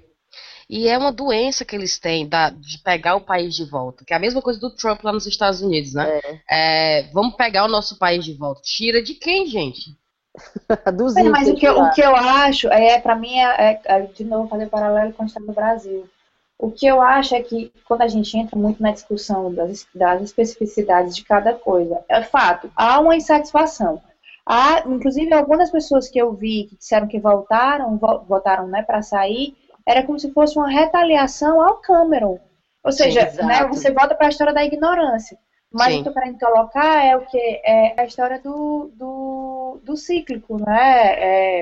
E 0.71 0.87
é 0.89 0.97
uma 0.97 1.13
doença 1.13 1.65
que 1.65 1.75
eles 1.75 1.99
têm 1.99 2.29
da- 2.29 2.51
de 2.51 2.79
pegar 2.79 3.17
o 3.17 3.21
país 3.21 3.55
de 3.57 3.65
volta, 3.65 4.05
que 4.05 4.15
é 4.15 4.17
a 4.17 4.21
mesma 4.21 4.41
coisa 4.41 4.61
do 4.61 4.71
Trump 4.71 5.03
lá 5.03 5.13
nos 5.13 5.27
Estados 5.27 5.61
Unidos, 5.61 5.95
né? 5.95 6.21
É, 6.49 7.03
vamos 7.13 7.35
pegar 7.35 7.65
o 7.65 7.69
nosso 7.69 7.99
país 7.99 8.25
de 8.25 8.35
volta. 8.35 8.61
Tira 8.63 9.03
de 9.03 9.15
quem, 9.15 9.47
gente? 9.47 9.99
Dos 10.97 11.15
Sim, 11.15 11.29
mas 11.31 11.49
o 11.49 11.55
que, 11.57 11.67
eu- 11.67 11.79
o 11.79 11.91
que 11.91 12.01
eu 12.01 12.15
acho, 12.15 12.69
é, 12.69 13.01
para 13.01 13.17
mim, 13.17 13.37
é, 13.39 13.81
é, 13.85 14.01
de 14.03 14.25
novo, 14.25 14.49
fazer 14.49 14.69
paralelo 14.69 15.13
com 15.13 15.25
o 15.25 15.27
Estado 15.27 15.47
do 15.47 15.53
Brasil. 15.53 16.09
O 16.59 16.71
que 16.71 16.87
eu 16.87 17.01
acho 17.01 17.35
é 17.35 17.43
que 17.43 17.73
quando 17.87 18.03
a 18.03 18.09
gente 18.09 18.37
entra 18.37 18.57
muito 18.57 18.83
na 18.83 18.93
discussão 18.93 19.53
das, 19.53 19.87
das 19.95 20.23
especificidades 20.23 21.17
de 21.17 21.25
cada 21.25 21.55
coisa, 21.55 22.05
é 22.09 22.23
fato, 22.23 22.71
há 22.77 23.01
uma 23.01 23.17
insatisfação. 23.17 24.01
Há, 24.47 24.85
inclusive, 24.87 25.33
algumas 25.33 25.71
pessoas 25.71 26.09
que 26.09 26.19
eu 26.21 26.33
vi 26.35 26.65
que 26.69 26.77
disseram 26.77 27.09
que 27.09 27.19
voltaram, 27.19 27.97
vo- 27.97 28.21
votaram 28.29 28.67
né, 28.69 28.83
para 28.83 29.01
sair, 29.03 29.57
era 29.87 30.05
como 30.05 30.19
se 30.19 30.33
fosse 30.33 30.57
uma 30.59 30.71
retaliação 30.71 31.61
ao 31.61 31.77
Cameron. 31.77 32.39
Ou 32.83 32.93
Sim, 32.93 33.05
seja, 33.05 33.27
exato. 33.27 33.47
né, 33.47 33.67
você 33.67 33.91
volta 33.91 34.15
para 34.15 34.27
a 34.27 34.31
história 34.31 34.55
da 34.55 34.65
ignorância. 34.65 35.39
Mas 35.73 35.95
Sim. 35.95 36.01
o 36.01 36.03
que 36.03 36.09
eu 36.09 36.15
quero 36.15 36.39
colocar 36.39 37.05
é 37.05 37.17
o 37.17 37.25
que? 37.27 37.61
É 37.65 38.01
a 38.01 38.05
história 38.05 38.41
do, 38.41 38.91
do, 38.95 39.81
do 39.85 39.97
cíclico, 39.97 40.59
né? 40.59 41.15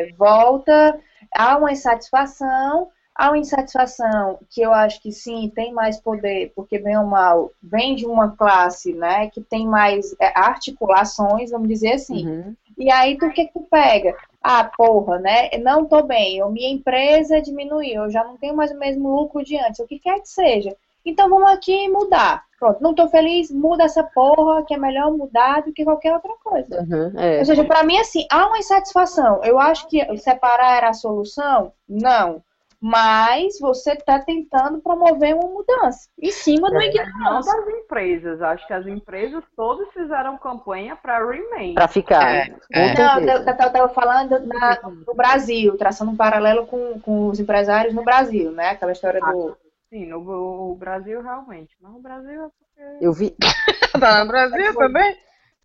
É, 0.06 0.12
volta, 0.16 0.98
há 1.34 1.58
uma 1.58 1.72
insatisfação, 1.72 2.88
há 3.14 3.28
uma 3.28 3.38
insatisfação 3.38 4.38
que 4.48 4.62
eu 4.62 4.72
acho 4.72 5.02
que 5.02 5.12
sim, 5.12 5.52
tem 5.54 5.75
mais 5.75 6.00
poder, 6.00 6.52
porque 6.54 6.78
bem 6.78 6.96
ou 6.96 7.04
mal, 7.04 7.50
vem 7.62 7.96
de 7.96 8.06
uma 8.06 8.34
classe, 8.34 8.94
né, 8.94 9.28
que 9.28 9.42
tem 9.42 9.66
mais 9.66 10.14
é, 10.20 10.32
articulações, 10.38 11.50
vamos 11.50 11.68
dizer 11.68 11.94
assim. 11.94 12.26
Uhum. 12.26 12.56
E 12.78 12.90
aí, 12.90 13.18
tu, 13.18 13.26
o 13.26 13.32
que 13.32 13.46
que 13.46 13.52
tu 13.52 13.66
pega? 13.68 14.16
Ah, 14.42 14.71
porra, 14.76 15.18
né? 15.18 15.50
Não 15.59 15.85
tô 15.85 16.02
bem, 16.02 16.42
ou 16.42 16.50
minha 16.50 16.71
empresa 16.71 17.42
diminuiu, 17.42 18.04
eu 18.04 18.11
já 18.11 18.25
não 18.25 18.37
tenho 18.37 18.54
mais 18.57 18.71
o 18.71 18.78
mesmo 18.78 19.14
lucro 19.14 19.45
de 19.45 19.59
antes, 19.59 19.80
o 19.80 19.87
que 19.87 19.99
quer 19.99 20.21
que 20.21 20.28
seja. 20.28 20.75
Então 21.04 21.28
vamos 21.28 21.50
aqui 21.50 21.88
mudar. 21.88 22.45
Pronto, 22.59 22.83
não 22.83 22.92
tô 22.92 23.09
feliz, 23.09 23.50
muda 23.50 23.85
essa 23.85 24.02
porra, 24.02 24.64
que 24.64 24.75
é 24.75 24.78
melhor 24.78 25.12
mudar 25.16 25.62
do 25.62 25.73
que 25.73 25.85
qualquer 25.85 26.12
outra 26.12 26.33
coisa. 26.42 26.80
Uhum, 26.83 27.12
é. 27.16 27.38
Ou 27.38 27.45
seja, 27.45 27.64
para 27.64 27.85
mim, 27.85 27.97
assim, 27.99 28.26
há 28.30 28.47
uma 28.47 28.59
insatisfação. 28.59 29.42
Eu 29.45 29.61
acho 29.61 29.87
que 29.88 30.04
separar 30.18 30.76
era 30.76 30.88
a 30.88 30.95
solução? 30.95 31.73
Não. 31.88 32.42
Mas 32.80 33.58
você 33.58 33.92
está 33.94 34.20
tentando 34.20 34.80
promover 34.80 35.35
uma 35.35 35.49
mudança 35.49 36.08
em 36.20 36.30
cima 36.30 36.68
do 36.68 36.75
Não 36.75 36.82
ignorância. 36.82 37.52
das 37.52 37.68
empresas. 37.75 38.40
Acho 38.40 38.66
que 38.68 38.73
as 38.73 38.87
empresas 38.87 39.42
todas 39.56 39.88
fizeram 39.92 40.38
campanha 40.38 40.94
para 40.94 41.18
Remain. 41.28 41.75
Pra 41.75 41.88
ficar. 41.88 42.23
É, 42.32 42.54
é. 42.73 42.94
Não, 42.94 43.18
eu 43.20 43.38
estava 43.40 43.88
falando 43.88 44.38
na- 44.47 44.78
no 45.06 45.14
Brasil, 45.14 45.76
traçando 45.76 46.12
um 46.12 46.16
paralelo 46.16 46.66
com, 46.68 47.00
com 47.00 47.26
os 47.28 47.40
empresários 47.40 47.92
no 47.94 48.04
Brasil, 48.04 48.52
né? 48.52 48.70
Aquela 48.70 48.92
história 48.92 49.20
do. 49.20 49.56
Sim, 49.90 50.06
no 50.06 50.20
no 50.20 50.75
Brasil 50.76 51.20
realmente. 51.23 51.75
Mas 51.80 51.92
no 51.92 52.00
Brasil 52.00 52.44
é 52.44 52.49
porque. 52.49 53.04
Eu 53.04 53.12
vi, 53.12 53.35
Tá 54.00 54.23
no 54.23 54.28
Brasil 54.30 54.75
também? 54.76 55.16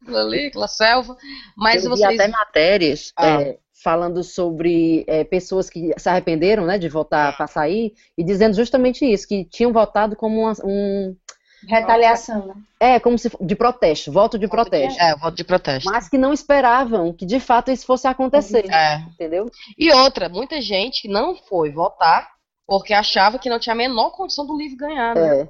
Ali, 0.08 0.48
aquela 0.48 0.68
selva. 0.68 1.16
Mas 1.56 1.86
eu 1.86 1.94
vi 1.94 2.02
vocês. 2.02 2.20
até 2.20 2.28
matérias 2.32 3.14
Ah. 3.16 3.42
é, 3.42 3.58
falando 3.84 4.24
sobre 4.24 5.04
é, 5.08 5.24
pessoas 5.24 5.70
que 5.70 5.92
se 5.98 6.08
arrependeram 6.10 6.66
né, 6.66 6.78
de 6.78 6.88
votar 6.88 7.36
para 7.36 7.48
sair 7.48 7.94
e 8.18 8.24
dizendo 8.24 8.56
justamente 8.56 9.06
isso, 9.06 9.28
que 9.28 9.44
tinham 9.46 9.74
votado 9.74 10.16
como 10.16 10.42
uma- 10.42 10.54
um. 10.64 11.16
Retaliação, 11.68 12.48
né? 12.48 12.54
É, 12.80 13.00
como 13.00 13.18
se 13.18 13.32
de 13.40 13.56
protesto, 13.56 14.12
voto 14.12 14.38
de 14.38 14.48
protesto. 14.50 15.02
É, 15.02 15.16
voto 15.16 15.36
de 15.36 15.44
protesto. 15.46 15.90
Mas 15.90 16.10
que 16.10 16.18
não 16.18 16.34
esperavam 16.34 17.14
que 17.14 17.26
de 17.26 17.40
fato 17.40 17.72
isso 17.72 17.86
fosse 17.86 18.06
acontecer. 18.06 18.66
É. 18.70 18.98
Entendeu? 19.14 19.50
E 19.78 19.90
outra, 19.94 20.28
muita 20.28 20.62
gente 20.62 21.04
que 21.04 21.08
não 21.08 21.36
foi 21.36 21.72
votar 21.72 22.28
porque 22.68 22.94
achava 22.94 23.40
que 23.40 23.50
não 23.50 23.60
tinha 23.60 23.74
a 23.74 23.78
menor 23.78 24.12
condição 24.12 24.46
do 24.46 24.58
livro 24.58 24.78
ganhar, 24.78 25.16
né? 25.16 25.42
É, 25.42 25.48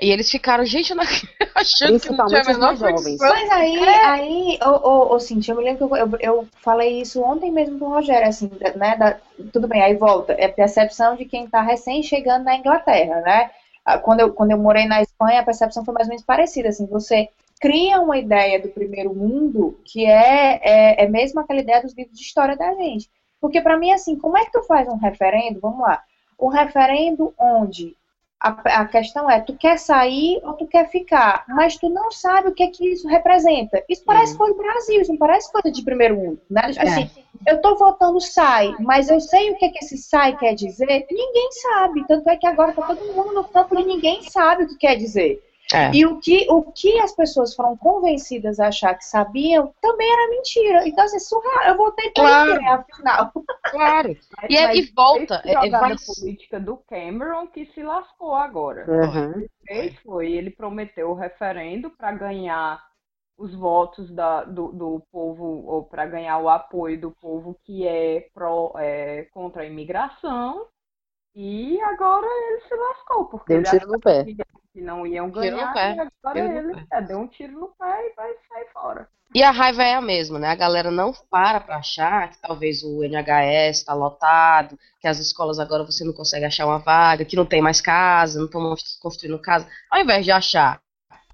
E 0.00 0.10
eles 0.10 0.30
ficaram, 0.30 0.64
gente, 0.64 0.94
não... 0.94 1.04
achando 1.54 2.00
que 2.00 2.10
não 2.12 2.26
tinha 2.26 2.40
a 2.40 2.44
Principalmente 2.44 2.50
os 2.50 2.56
menor 2.56 2.78
mais 2.78 2.78
jovens. 2.78 3.18
Mas 3.20 3.50
aí, 3.50 3.78
aí, 3.78 4.58
ô, 4.64 4.88
ô, 4.88 5.14
ô, 5.14 5.20
Cintia, 5.20 5.52
eu 5.52 5.58
me 5.58 5.64
lembro 5.64 5.88
que 5.88 5.94
eu, 5.94 5.96
eu, 5.96 6.18
eu 6.20 6.48
falei 6.62 7.00
isso 7.00 7.22
ontem 7.22 7.50
mesmo 7.50 7.78
com 7.78 7.86
o 7.86 7.90
Rogério, 7.90 8.28
assim, 8.28 8.50
né, 8.76 8.96
da- 8.96 9.18
tudo 9.52 9.68
bem, 9.68 9.82
aí 9.82 9.94
volta, 9.94 10.34
é 10.38 10.48
percepção 10.48 11.16
de 11.16 11.24
quem 11.24 11.46
tá 11.48 11.60
recém 11.60 12.02
chegando 12.02 12.44
na 12.44 12.56
Inglaterra, 12.56 13.20
né, 13.20 13.50
Ah, 13.84 13.98
quando 13.98 14.20
eu, 14.20 14.32
quando 14.32 14.50
eu 14.52 14.58
morei 14.58 14.86
na 14.86 15.02
Espanha, 15.02 15.40
a 15.40 15.44
percepção 15.44 15.84
foi 15.84 15.94
mais 15.94 16.06
ou 16.06 16.10
menos 16.10 16.24
parecida, 16.24 16.68
assim, 16.68 16.86
você 16.86 17.28
cria 17.60 18.00
uma 18.00 18.16
ideia 18.18 18.60
do 18.60 18.68
primeiro 18.68 19.14
mundo 19.14 19.78
que 19.84 20.06
é, 20.06 20.60
é, 20.62 21.04
é 21.04 21.08
mesmo 21.08 21.40
aquela 21.40 21.60
ideia 21.60 21.82
dos 21.82 21.94
livros 21.94 22.16
de 22.16 22.24
história 22.24 22.56
da 22.56 22.74
gente, 22.74 23.08
porque 23.40 23.60
pra 23.60 23.78
mim, 23.78 23.92
assim, 23.92 24.16
como 24.16 24.36
é 24.38 24.44
que 24.44 24.52
tu 24.52 24.62
faz 24.64 24.86
um 24.88 24.96
referendo, 24.96 25.60
vamos 25.60 25.80
lá, 25.80 26.02
um 26.38 26.48
referendo 26.48 27.34
onde 27.38 27.96
a, 28.40 28.80
a 28.80 28.84
questão 28.86 29.30
é, 29.30 29.38
tu 29.38 29.54
quer 29.54 29.78
sair 29.78 30.40
ou 30.42 30.54
tu 30.54 30.66
quer 30.66 30.88
ficar, 30.88 31.44
mas 31.48 31.76
tu 31.76 31.90
não 31.90 32.10
sabe 32.10 32.48
o 32.48 32.54
que 32.54 32.62
é 32.62 32.68
que 32.68 32.88
isso 32.88 33.06
representa. 33.06 33.84
Isso 33.86 34.02
parece 34.04 34.36
coisa 34.36 34.54
do 34.54 34.62
Brasil, 34.62 35.02
isso 35.02 35.10
não 35.10 35.18
parece 35.18 35.52
coisa 35.52 35.70
de 35.70 35.84
primeiro 35.84 36.16
mundo, 36.16 36.40
né? 36.48 36.62
Assim, 36.78 37.10
eu 37.46 37.60
tô 37.60 37.76
votando 37.76 38.20
sai, 38.20 38.74
mas 38.80 39.10
eu 39.10 39.20
sei 39.20 39.50
o 39.50 39.56
que 39.56 39.66
é 39.66 39.68
que 39.68 39.84
esse 39.84 39.98
sai 39.98 40.36
quer 40.38 40.54
dizer, 40.54 41.06
ninguém 41.10 41.52
sabe. 41.52 42.06
Tanto 42.06 42.28
é 42.30 42.36
que 42.36 42.46
agora 42.46 42.72
tá 42.72 42.86
todo 42.86 43.12
mundo 43.12 43.34
no 43.34 43.44
campo 43.44 43.78
e 43.78 43.84
ninguém 43.84 44.22
sabe 44.22 44.64
o 44.64 44.68
que 44.68 44.76
quer 44.76 44.96
dizer. 44.96 45.42
É. 45.74 45.90
E 45.94 46.04
o 46.04 46.18
que, 46.18 46.46
o 46.50 46.62
que 46.72 46.98
as 46.98 47.12
pessoas 47.14 47.54
foram 47.54 47.76
convencidas 47.76 48.58
a 48.58 48.68
achar 48.68 48.94
que 48.94 49.04
sabiam 49.04 49.72
também 49.80 50.10
era 50.10 50.30
mentira. 50.30 50.88
Então, 50.88 51.04
assim, 51.04 51.20
surreal. 51.20 51.64
Eu 51.68 51.76
pelo 51.92 52.12
Claro. 52.14 52.58
quê, 52.58 52.64
afinal? 52.64 53.32
Claro. 53.64 54.16
E, 54.48 54.56
é- 54.56 54.76
e 54.76 54.90
volta. 54.92 55.42
É, 55.44 55.50
é, 55.50 55.62
jogada 55.62 55.86
vai... 55.88 55.96
política 55.96 56.58
do 56.58 56.76
Cameron 56.88 57.46
que 57.46 57.66
se 57.66 57.82
lascou 57.82 58.34
agora. 58.34 58.84
Uhum. 58.88 59.46
fez 59.66 59.94
foi, 60.00 60.32
ele 60.32 60.50
prometeu 60.50 61.10
o 61.10 61.14
referendo 61.14 61.90
para 61.90 62.10
ganhar 62.12 62.82
os 63.40 63.54
votos 63.54 64.10
da, 64.10 64.44
do, 64.44 64.72
do 64.72 65.02
povo, 65.10 65.64
ou 65.66 65.84
para 65.84 66.04
ganhar 66.06 66.38
o 66.38 66.48
apoio 66.48 67.00
do 67.00 67.10
povo 67.10 67.56
que 67.64 67.86
é, 67.86 68.28
pró, 68.34 68.72
é 68.76 69.24
contra 69.32 69.62
a 69.62 69.66
imigração, 69.66 70.66
e 71.34 71.80
agora 71.80 72.26
ele 72.26 72.60
se 72.62 72.74
lascou, 72.74 73.24
porque 73.26 73.54
Deu 73.54 73.58
ele 73.58 73.70
tiro 73.70 73.88
no 73.88 73.98
pé. 74.00 74.24
Que 74.72 74.80
não 74.80 75.06
iam 75.06 75.30
Tiro 75.30 75.50
no 75.56 75.56
ganhar, 75.56 75.72
pé. 75.74 75.94
e 75.94 76.00
agora 76.00 76.10
Tiro 76.48 76.62
no 76.62 76.70
ele 76.70 76.86
é, 76.92 77.02
deu 77.02 77.18
um 77.18 77.26
tiro 77.26 77.52
no 77.52 77.68
pé 77.78 78.06
e 78.06 78.14
vai 78.14 78.30
sair 78.48 78.66
fora. 78.72 79.08
E 79.32 79.42
a 79.44 79.50
raiva 79.52 79.84
é 79.84 79.94
a 79.94 80.00
mesma, 80.00 80.40
né? 80.40 80.48
A 80.48 80.54
galera 80.56 80.90
não 80.90 81.12
para 81.30 81.60
pra 81.60 81.76
achar 81.76 82.30
que 82.30 82.38
talvez 82.40 82.82
o 82.82 83.04
NHS 83.04 83.78
está 83.78 83.94
lotado, 83.94 84.76
que 85.00 85.06
as 85.06 85.18
escolas 85.20 85.60
agora 85.60 85.84
você 85.84 86.04
não 86.04 86.12
consegue 86.12 86.44
achar 86.44 86.66
uma 86.66 86.78
vaga, 86.78 87.24
que 87.24 87.36
não 87.36 87.46
tem 87.46 87.62
mais 87.62 87.80
casa, 87.80 88.38
não 88.40 88.46
estão 88.46 88.74
construindo 89.00 89.38
casa. 89.40 89.68
Ao 89.90 90.00
invés 90.00 90.24
de 90.24 90.32
achar 90.32 90.80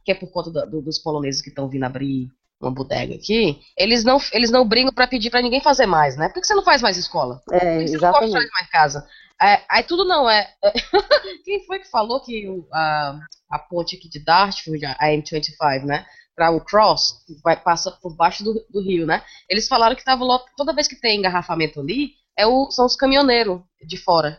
que 0.04 0.12
é 0.12 0.14
por 0.14 0.30
conta 0.30 0.50
do- 0.50 0.66
do- 0.70 0.82
dos 0.82 0.98
poloneses 0.98 1.40
que 1.40 1.48
estão 1.48 1.68
vindo 1.68 1.84
abrir 1.84 2.28
uma 2.60 2.70
bodega 2.70 3.14
aqui, 3.14 3.58
eles 3.76 4.04
não, 4.04 4.18
eles 4.32 4.50
não 4.50 4.66
brigam 4.68 4.92
pra 4.92 5.06
pedir 5.06 5.30
pra 5.30 5.40
ninguém 5.42 5.60
fazer 5.62 5.86
mais, 5.86 6.16
né? 6.16 6.28
Por 6.28 6.40
que 6.40 6.46
você 6.46 6.54
não 6.54 6.64
faz 6.64 6.80
mais 6.82 6.96
escola? 6.98 7.40
É, 7.50 7.58
Por 7.58 7.60
que 7.84 7.88
você 7.88 7.96
não 7.96 8.12
constrói 8.12 8.26
exatamente. 8.28 8.52
mais 8.52 8.70
casa? 8.70 9.08
É, 9.40 9.62
aí 9.70 9.82
tudo 9.82 10.04
não 10.04 10.28
é. 10.28 10.50
é- 10.64 10.72
Quem 11.44 11.64
foi 11.66 11.78
que 11.78 11.90
falou 11.90 12.20
que 12.22 12.46
a, 12.72 13.18
a 13.50 13.58
ponte 13.58 13.96
aqui 13.96 14.08
de 14.08 14.24
Dartford, 14.24 14.84
a 14.86 15.06
M25, 15.08 15.84
né? 15.84 16.06
Para 16.34 16.50
o 16.50 16.60
Cross, 16.64 17.24
que 17.26 17.34
vai, 17.42 17.56
passa 17.58 17.90
por 18.02 18.14
baixo 18.14 18.44
do, 18.44 18.54
do 18.70 18.80
rio, 18.82 19.06
né? 19.06 19.22
Eles 19.48 19.66
falaram 19.68 19.96
que 19.96 20.04
tava 20.04 20.22
lot... 20.24 20.44
toda 20.56 20.74
vez 20.74 20.86
que 20.88 21.00
tem 21.00 21.18
engarrafamento 21.18 21.80
ali, 21.80 22.10
é 22.36 22.46
o, 22.46 22.70
são 22.70 22.84
os 22.86 22.96
caminhoneiros 22.96 23.60
de 23.86 23.96
fora. 23.96 24.38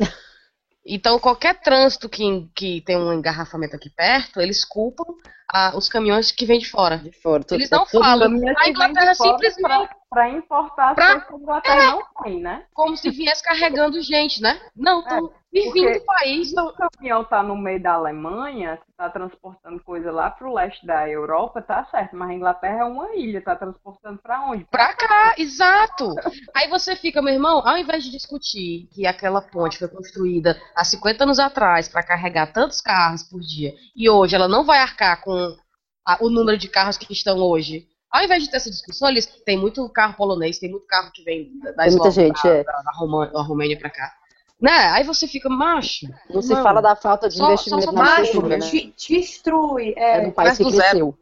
Então, 0.90 1.18
qualquer 1.18 1.60
trânsito 1.60 2.08
que, 2.08 2.48
que 2.54 2.80
tem 2.80 2.96
um 2.96 3.12
engarrafamento 3.12 3.76
aqui 3.76 3.90
perto, 3.90 4.40
eles 4.40 4.64
culpam 4.64 5.04
a- 5.52 5.76
os 5.76 5.86
caminhões 5.86 6.30
que 6.32 6.46
vêm 6.46 6.58
de 6.58 6.64
fora. 6.66 6.96
De 6.96 7.12
fora. 7.12 7.44
Eles 7.50 7.68
não 7.68 7.84
tudo- 7.84 8.02
falam. 8.02 8.30
A 8.56 8.68
Inglaterra 8.70 9.12
de 9.12 9.50
fora 9.60 9.90
Para 10.10 10.30
importar 10.30 10.90
as 10.90 10.94
Pra- 10.94 11.20
coisas 11.20 11.28
que 11.28 11.34
a 11.34 11.38
Inglaterra 11.38 11.90
não 11.92 12.02
tem, 12.24 12.40
né? 12.40 12.64
como 12.72 12.96
se 12.96 13.10
viesse 13.10 13.42
carregando 13.42 14.00
gente, 14.00 14.40
né? 14.40 14.58
Não, 14.74 15.00
estão 15.00 15.30
vindo 15.52 15.64
porque- 15.72 15.98
do 15.98 16.04
país, 16.06 16.50
Se 16.50 16.58
o 16.58 16.72
caminhão 16.72 17.24
tá 17.24 17.42
no 17.42 17.54
meio 17.54 17.82
da 17.82 17.92
Alemanha, 17.92 18.78
tá 18.96 19.10
transportando 19.10 19.82
coisa 19.84 20.10
lá 20.10 20.30
pro 20.30 20.54
leste 20.54 20.86
da 20.86 21.06
Europa, 21.06 21.60
tá 21.60 21.84
certo. 21.90 22.16
Mas 22.16 22.30
a 22.30 22.34
Inglaterra 22.34 22.78
é 22.80 22.84
uma 22.84 23.14
ilha, 23.14 23.42
tá 23.42 23.54
transportando 23.54 24.18
pra 24.22 24.40
onde? 24.46 24.64
Pra 24.70 24.94
cá, 24.94 25.34
exato. 25.36 26.14
Aí 26.56 26.68
você 26.68 26.96
fica, 26.96 27.20
meu 27.20 27.34
irmão, 27.34 27.62
ao 27.68 27.76
invés 27.76 28.02
de 28.02 28.10
discutir 28.10 28.88
que 28.94 29.06
aquela 29.06 29.42
ponte 29.42 29.78
foi 29.78 29.88
construída 29.88 30.58
há 30.74 30.84
50 30.84 31.24
anos 31.24 31.38
atrás 31.38 31.86
para 31.86 32.02
carregar 32.02 32.50
tantos 32.50 32.80
carros 32.80 33.22
por 33.24 33.40
dia 33.40 33.74
e 33.94 34.08
hoje 34.08 34.34
ela 34.34 34.48
não 34.48 34.64
vai 34.64 34.78
arcar 34.78 35.20
com 35.22 35.54
o 36.22 36.30
número 36.30 36.56
de 36.56 36.68
carros 36.68 36.96
que 36.96 37.12
estão 37.12 37.36
hoje. 37.38 37.86
Ao 38.10 38.24
invés 38.24 38.42
de 38.42 38.50
ter 38.50 38.56
essa 38.56 38.70
discussão, 38.70 39.08
eles 39.08 39.26
tem 39.44 39.56
muito 39.58 39.86
carro 39.90 40.14
polonês, 40.14 40.58
tem 40.58 40.70
muito 40.70 40.86
carro 40.86 41.10
que 41.12 41.22
vem 41.22 41.50
da, 41.60 41.72
da 41.72 41.86
Eslováquia, 41.86 42.12
gente, 42.26 42.48
é. 42.48 42.64
da, 42.64 42.72
da, 42.72 43.24
da 43.26 43.42
Romênia 43.42 43.78
pra 43.78 43.90
cá. 43.90 44.12
Né? 44.60 44.72
Aí 44.72 45.04
você 45.04 45.26
fica, 45.28 45.48
macho. 45.48 46.06
Não 46.30 46.42
se 46.42 46.50
irmão, 46.50 46.64
fala 46.64 46.80
da 46.80 46.96
falta 46.96 47.28
de 47.28 47.36
Só- 47.36 47.46
investimento 47.46 47.84
só- 47.84 47.90
só 47.92 47.96
na 47.96 48.16
cultura, 48.16 48.56
né? 48.56 48.66
Te, 48.68 48.90
te 48.92 49.12
destrui. 49.20 49.94
É 49.96 50.16
É, 50.24 50.26
um 50.26 50.32
país 50.32 50.56
que 50.56 50.64
cresceu. 50.64 51.16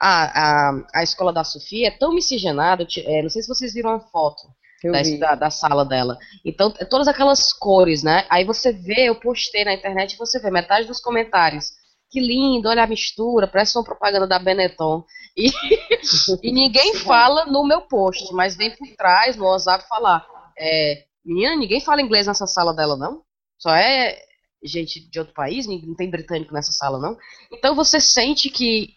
A, 0.00 0.68
a, 0.70 0.82
a 0.96 1.02
escola 1.02 1.32
da 1.32 1.44
Sofia 1.44 1.88
é 1.88 1.90
tão 1.90 2.12
miscigenada, 2.14 2.84
é, 3.04 3.22
não 3.22 3.28
sei 3.30 3.40
se 3.42 3.48
vocês 3.48 3.72
viram 3.72 3.90
a 3.90 4.00
foto. 4.00 4.42
Da, 4.84 5.00
da, 5.28 5.34
da 5.36 5.50
sala 5.50 5.84
dela. 5.84 6.18
Então, 6.44 6.74
é 6.76 6.84
todas 6.84 7.06
aquelas 7.06 7.52
cores, 7.52 8.02
né? 8.02 8.26
Aí 8.28 8.44
você 8.44 8.72
vê, 8.72 9.08
eu 9.08 9.14
postei 9.14 9.64
na 9.64 9.72
internet, 9.74 10.16
você 10.18 10.40
vê 10.40 10.50
metade 10.50 10.88
dos 10.88 11.00
comentários. 11.00 11.70
Que 12.12 12.20
lindo, 12.20 12.68
olha 12.68 12.84
a 12.84 12.86
mistura, 12.86 13.48
parece 13.48 13.76
uma 13.78 13.84
propaganda 13.84 14.26
da 14.26 14.38
Benetton. 14.38 15.02
E, 15.34 15.48
e 16.42 16.52
ninguém 16.52 16.94
fala 16.96 17.46
no 17.46 17.66
meu 17.66 17.80
post, 17.80 18.30
mas 18.34 18.54
vem 18.54 18.70
por 18.70 18.86
trás 18.98 19.34
no 19.34 19.46
WhatsApp 19.46 19.88
falar. 19.88 20.26
É, 20.58 21.06
menina, 21.24 21.56
ninguém 21.56 21.80
fala 21.80 22.02
inglês 22.02 22.26
nessa 22.26 22.46
sala 22.46 22.74
dela, 22.74 22.98
não? 22.98 23.22
Só 23.58 23.74
é 23.74 24.18
gente 24.62 25.00
de 25.10 25.18
outro 25.18 25.32
país, 25.32 25.66
não 25.66 25.94
tem 25.94 26.10
britânico 26.10 26.52
nessa 26.52 26.70
sala, 26.70 26.98
não? 26.98 27.16
Então 27.50 27.74
você 27.74 27.98
sente 27.98 28.50
que. 28.50 28.90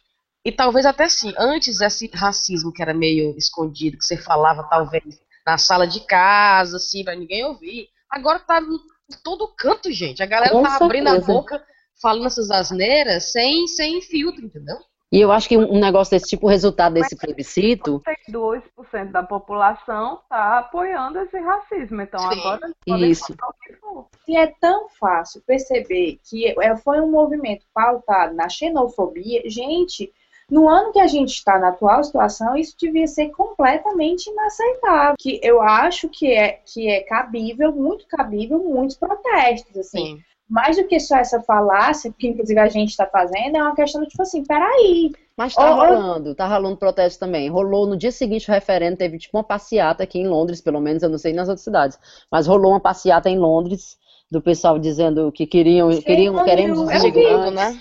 E 0.43 0.51
talvez 0.51 0.85
até 0.85 1.05
assim, 1.05 1.33
antes 1.39 1.79
esse 1.79 2.11
racismo 2.13 2.71
que 2.71 2.81
era 2.81 2.93
meio 2.93 3.35
escondido, 3.37 3.97
que 3.97 4.05
você 4.05 4.17
falava 4.17 4.67
talvez 4.69 5.03
na 5.47 5.57
sala 5.57 5.87
de 5.87 6.01
casa, 6.01 6.77
assim, 6.77 7.03
pra 7.03 7.15
ninguém 7.15 7.45
ouvir. 7.45 7.87
Agora 8.11 8.39
tá 8.39 8.59
em 8.61 9.17
todo 9.23 9.47
canto, 9.57 9.89
gente. 9.91 10.21
A 10.21 10.25
galera 10.25 10.51
Com 10.51 10.63
tá 10.63 10.75
abrindo 10.75 11.07
a 11.07 11.11
certeza. 11.11 11.33
boca, 11.33 11.65
falando 12.01 12.27
essas 12.27 12.51
asneiras, 12.51 13.31
sem, 13.31 13.67
sem 13.67 14.01
filtro, 14.01 14.45
entendeu? 14.45 14.77
E 15.11 15.21
eu 15.21 15.31
acho 15.31 15.47
que 15.47 15.57
um 15.57 15.79
negócio 15.79 16.11
desse 16.11 16.29
tipo, 16.29 16.47
o 16.47 16.49
resultado 16.49 16.93
desse 16.93 17.15
plebiscito, 17.15 18.01
32% 18.29 19.11
da 19.11 19.23
população 19.23 20.19
tá 20.27 20.59
apoiando 20.59 21.19
esse 21.19 21.39
racismo. 21.39 22.01
Então 22.01 22.19
Sim. 22.19 22.39
agora 22.39 22.71
podem 22.85 23.11
Isso. 23.11 23.31
o 23.31 23.53
que 23.61 23.73
for. 23.75 24.07
E 24.27 24.35
é 24.35 24.47
tão 24.59 24.89
fácil 24.89 25.41
perceber 25.45 26.19
que 26.27 26.47
é- 26.59 26.75
foi 26.77 26.99
um 26.99 27.09
movimento 27.09 27.65
pautado 27.73 28.33
na 28.33 28.49
xenofobia. 28.49 29.43
Gente, 29.45 30.11
no 30.49 30.67
ano 30.67 30.91
que 30.91 30.99
a 30.99 31.07
gente 31.07 31.29
está 31.29 31.57
na 31.59 31.69
atual 31.69 32.03
situação, 32.03 32.57
isso 32.57 32.75
devia 32.77 33.07
ser 33.07 33.29
completamente 33.29 34.29
inaceitável. 34.29 35.15
Que 35.17 35.39
eu 35.41 35.61
acho 35.61 36.09
que 36.09 36.31
é, 36.31 36.59
que 36.65 36.89
é 36.89 37.01
cabível, 37.01 37.71
muito 37.71 38.07
cabível, 38.07 38.59
muitos 38.59 38.97
protestos, 38.97 39.77
assim. 39.77 40.17
Sim. 40.17 40.23
Mais 40.47 40.77
do 40.77 40.85
que 40.87 40.99
só 40.99 41.17
essa 41.17 41.41
falácia, 41.41 42.13
que 42.17 42.27
inclusive 42.27 42.59
a 42.59 42.69
gente 42.69 42.89
está 42.89 43.07
fazendo, 43.07 43.57
é 43.57 43.61
uma 43.61 43.75
questão 43.75 44.01
de 44.01 44.09
tipo 44.09 44.21
assim, 44.21 44.43
peraí. 44.43 45.11
Mas 45.35 45.55
tá 45.55 45.71
oh, 45.71 45.75
rolando, 45.75 46.35
tá 46.35 46.47
rolando 46.47 46.77
protesto 46.77 47.19
também. 47.19 47.49
Rolou 47.49 47.87
no 47.87 47.97
dia 47.97 48.11
seguinte 48.11 48.49
o 48.49 48.53
referendo, 48.53 48.95
teve 48.95 49.17
tipo 49.17 49.37
uma 49.37 49.43
passeata 49.43 50.03
aqui 50.03 50.19
em 50.19 50.27
Londres, 50.27 50.61
pelo 50.61 50.79
menos, 50.79 51.03
eu 51.03 51.09
não 51.09 51.17
sei 51.17 51.33
nas 51.33 51.49
outras 51.49 51.63
cidades. 51.63 51.99
Mas 52.31 52.47
rolou 52.47 52.71
uma 52.71 52.79
passeata 52.79 53.29
em 53.29 53.37
Londres 53.37 53.97
do 54.31 54.41
pessoal 54.41 54.79
dizendo 54.79 55.31
que 55.31 55.45
queriam, 55.45 55.91
Sim, 55.91 56.01
queriam, 56.01 56.43
queremos 56.43 56.79
os 56.79 56.89
imigrantes. 56.89 57.53
Né? 57.53 57.79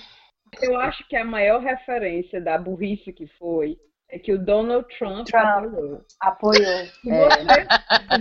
Eu 0.62 0.78
acho 0.78 1.06
que 1.08 1.16
a 1.16 1.24
maior 1.24 1.60
referência 1.60 2.40
da 2.40 2.58
burrice 2.58 3.12
que 3.12 3.26
foi 3.38 3.78
é 4.14 4.18
que 4.20 4.32
o 4.32 4.38
Donald 4.38 4.86
Trump, 4.96 5.26
Trump 5.26 5.44
apoiou. 5.44 6.00
apoiou. 6.20 6.84
Se 6.86 7.10
você, 7.10 7.66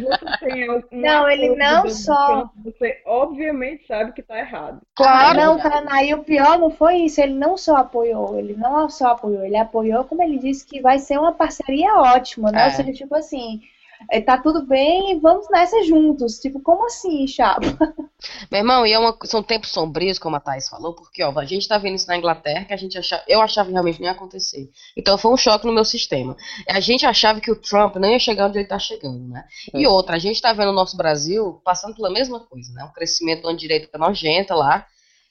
você 0.02 0.38
tem 0.40 0.84
não, 0.92 1.30
ele 1.30 1.56
não 1.56 1.88
só. 1.88 2.26
Trump, 2.26 2.52
você 2.64 3.00
obviamente 3.06 3.86
sabe 3.86 4.12
que 4.12 4.22
está 4.22 4.40
errado. 4.40 4.82
Claro. 4.96 5.38
Não, 5.38 5.60
Tana, 5.60 6.04
e 6.04 6.12
o 6.16 6.24
pior 6.24 6.58
não 6.58 6.72
foi 6.72 6.96
isso. 6.96 7.22
Ele 7.22 7.36
não 7.36 7.56
só 7.56 7.76
apoiou, 7.76 8.40
ele 8.40 8.56
não 8.56 8.90
só 8.90 9.10
apoiou, 9.10 9.46
ele 9.46 9.56
apoiou, 9.56 10.04
como 10.06 10.24
ele 10.24 10.40
disse, 10.40 10.66
que 10.66 10.82
vai 10.82 10.98
ser 10.98 11.20
uma 11.20 11.34
parceria 11.34 11.94
ótima, 11.94 12.52
né? 12.52 12.64
É. 12.64 12.66
Ou 12.66 12.72
seja, 12.72 12.92
tipo 12.92 13.14
assim, 13.14 13.62
tá 14.26 14.38
tudo 14.38 14.66
bem, 14.66 15.20
vamos 15.20 15.50
nessa 15.50 15.84
juntos. 15.84 16.40
Tipo, 16.40 16.62
como 16.62 16.86
assim, 16.86 17.28
chapa? 17.28 17.62
Meu 18.50 18.60
irmão, 18.60 18.86
e 18.86 18.94
é 18.94 19.00
uma, 19.00 19.18
são 19.26 19.44
tempos 19.44 19.70
sombrios, 19.70 20.18
como 20.18 20.36
a 20.36 20.40
Thais 20.40 20.70
falou, 20.70 20.96
porque 20.96 21.24
ó, 21.24 21.38
a 21.38 21.46
gente 21.46 21.68
tá 21.68 21.78
vendo 21.78 21.96
isso 21.96 22.08
na 22.08 22.18
Inglaterra, 22.18 22.66
que 22.66 22.74
a 22.74 22.78
gente 22.78 22.98
achava, 22.98 23.24
eu 23.28 23.42
achava 23.42 23.68
que 23.68 23.74
realmente 23.74 24.00
não 24.00 24.08
ia 24.08 24.14
acontecer. 24.14 24.70
Então 24.96 25.18
foi 25.18 25.32
um 25.32 25.38
choque 25.38 25.66
no 25.66 25.74
meu 25.74 25.84
sistema. 25.84 26.36
A 26.70 26.80
gente 26.80 27.06
achava 27.06 27.42
que 27.42 27.52
o 27.52 27.56
Trump 27.56 27.96
não 27.96 28.10
ia 28.10 28.20
chegar 28.20 28.48
onde 28.48 28.60
ele 28.60 28.68
tá 28.68 28.80
chegando, 28.80 29.28
né? 29.28 29.46
E 29.74 29.86
é. 29.86 29.90
outra, 29.90 30.16
a 30.16 30.20
gente 30.20 30.42
tá 30.42 30.54
vendo 30.54 30.70
o 30.70 30.76
nosso 30.76 30.96
Brasil 30.96 31.62
passando 31.64 31.96
pela 31.96 32.10
mesma 32.10 32.40
coisa, 32.40 32.72
né? 32.74 32.84
Um 32.84 32.94
crescimento 32.94 33.42
de 33.42 33.48
uma 33.48 33.56
direita 33.56 33.98
nojenta 33.98 34.56
lá. 34.56 34.86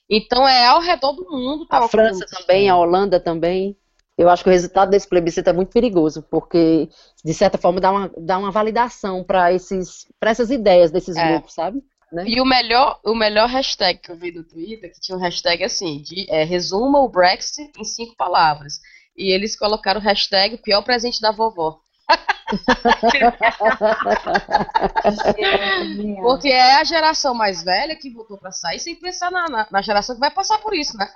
Então 0.08 0.46
é 0.46 0.66
ao 0.66 0.80
redor 0.80 1.12
do 1.12 1.24
mundo. 1.30 1.66
Tá 1.66 1.78
a 1.78 1.88
França 1.88 2.26
também, 2.26 2.68
a 2.68 2.76
Holanda 2.76 3.18
também. 3.18 3.76
Eu 4.16 4.28
acho 4.28 4.44
que 4.44 4.50
o 4.50 4.52
resultado 4.52 4.90
desse 4.90 5.08
plebiscito 5.08 5.48
é 5.48 5.52
muito 5.52 5.72
perigoso, 5.72 6.22
porque, 6.30 6.88
de 7.24 7.32
certa 7.32 7.56
forma, 7.56 7.80
dá 7.80 7.90
uma, 7.90 8.10
dá 8.18 8.38
uma 8.38 8.50
validação 8.50 9.24
para 9.24 9.50
essas 9.52 10.50
ideias 10.50 10.90
desses 10.90 11.16
é. 11.16 11.32
grupos, 11.32 11.54
sabe? 11.54 11.82
Né? 12.12 12.24
E 12.26 12.40
o 12.40 12.44
melhor, 12.44 13.00
o 13.02 13.14
melhor 13.14 13.48
hashtag 13.48 13.98
que 13.98 14.10
eu 14.10 14.16
vi 14.16 14.30
no 14.30 14.44
Twitter, 14.44 14.92
que 14.92 15.00
tinha 15.00 15.16
um 15.16 15.20
hashtag 15.20 15.64
assim, 15.64 16.02
de 16.02 16.30
é, 16.30 16.44
resuma 16.44 17.00
o 17.00 17.08
Brexit 17.08 17.72
em 17.78 17.84
cinco 17.84 18.14
palavras. 18.16 18.80
E 19.16 19.32
eles 19.32 19.58
colocaram 19.58 19.98
o 19.98 20.04
hashtag 20.04 20.58
pior 20.58 20.82
presente 20.82 21.22
da 21.22 21.30
vovó. 21.30 21.80
Porque 26.20 26.48
é 26.48 26.74
a 26.74 26.84
geração 26.84 27.32
mais 27.34 27.62
velha 27.62 27.96
que 27.96 28.10
voltou 28.10 28.36
para 28.36 28.52
sair 28.52 28.78
sem 28.78 28.94
pensar 28.94 29.30
na, 29.30 29.48
na, 29.48 29.66
na, 29.70 29.80
geração 29.80 30.14
que 30.14 30.20
vai 30.20 30.30
passar 30.30 30.58
por 30.58 30.74
isso, 30.74 30.94
né? 30.98 31.10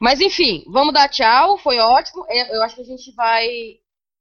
Mas 0.00 0.20
enfim, 0.20 0.64
vamos 0.68 0.94
dar 0.94 1.08
tchau, 1.08 1.58
foi 1.58 1.78
ótimo. 1.78 2.24
É, 2.28 2.56
eu 2.56 2.62
acho 2.62 2.76
que 2.76 2.82
a 2.82 2.84
gente 2.84 3.12
vai 3.14 3.48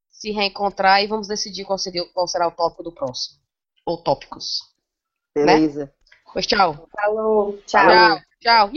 se 0.09 0.31
reencontrar 0.31 1.03
e 1.03 1.07
vamos 1.07 1.27
decidir 1.27 1.65
qual, 1.65 1.77
seria, 1.77 2.03
qual 2.13 2.27
será 2.27 2.47
o 2.47 2.51
tópico 2.51 2.83
do 2.83 2.91
próximo. 2.91 3.37
Ou 3.85 4.01
tópicos. 4.01 4.61
Beleza. 5.35 5.85
Né? 5.85 5.91
Pois 6.33 6.47
tchau. 6.47 6.87
Falou. 6.95 7.57
Tchau. 7.65 7.87
Tchau. 7.87 8.69
Tchau. 8.69 8.71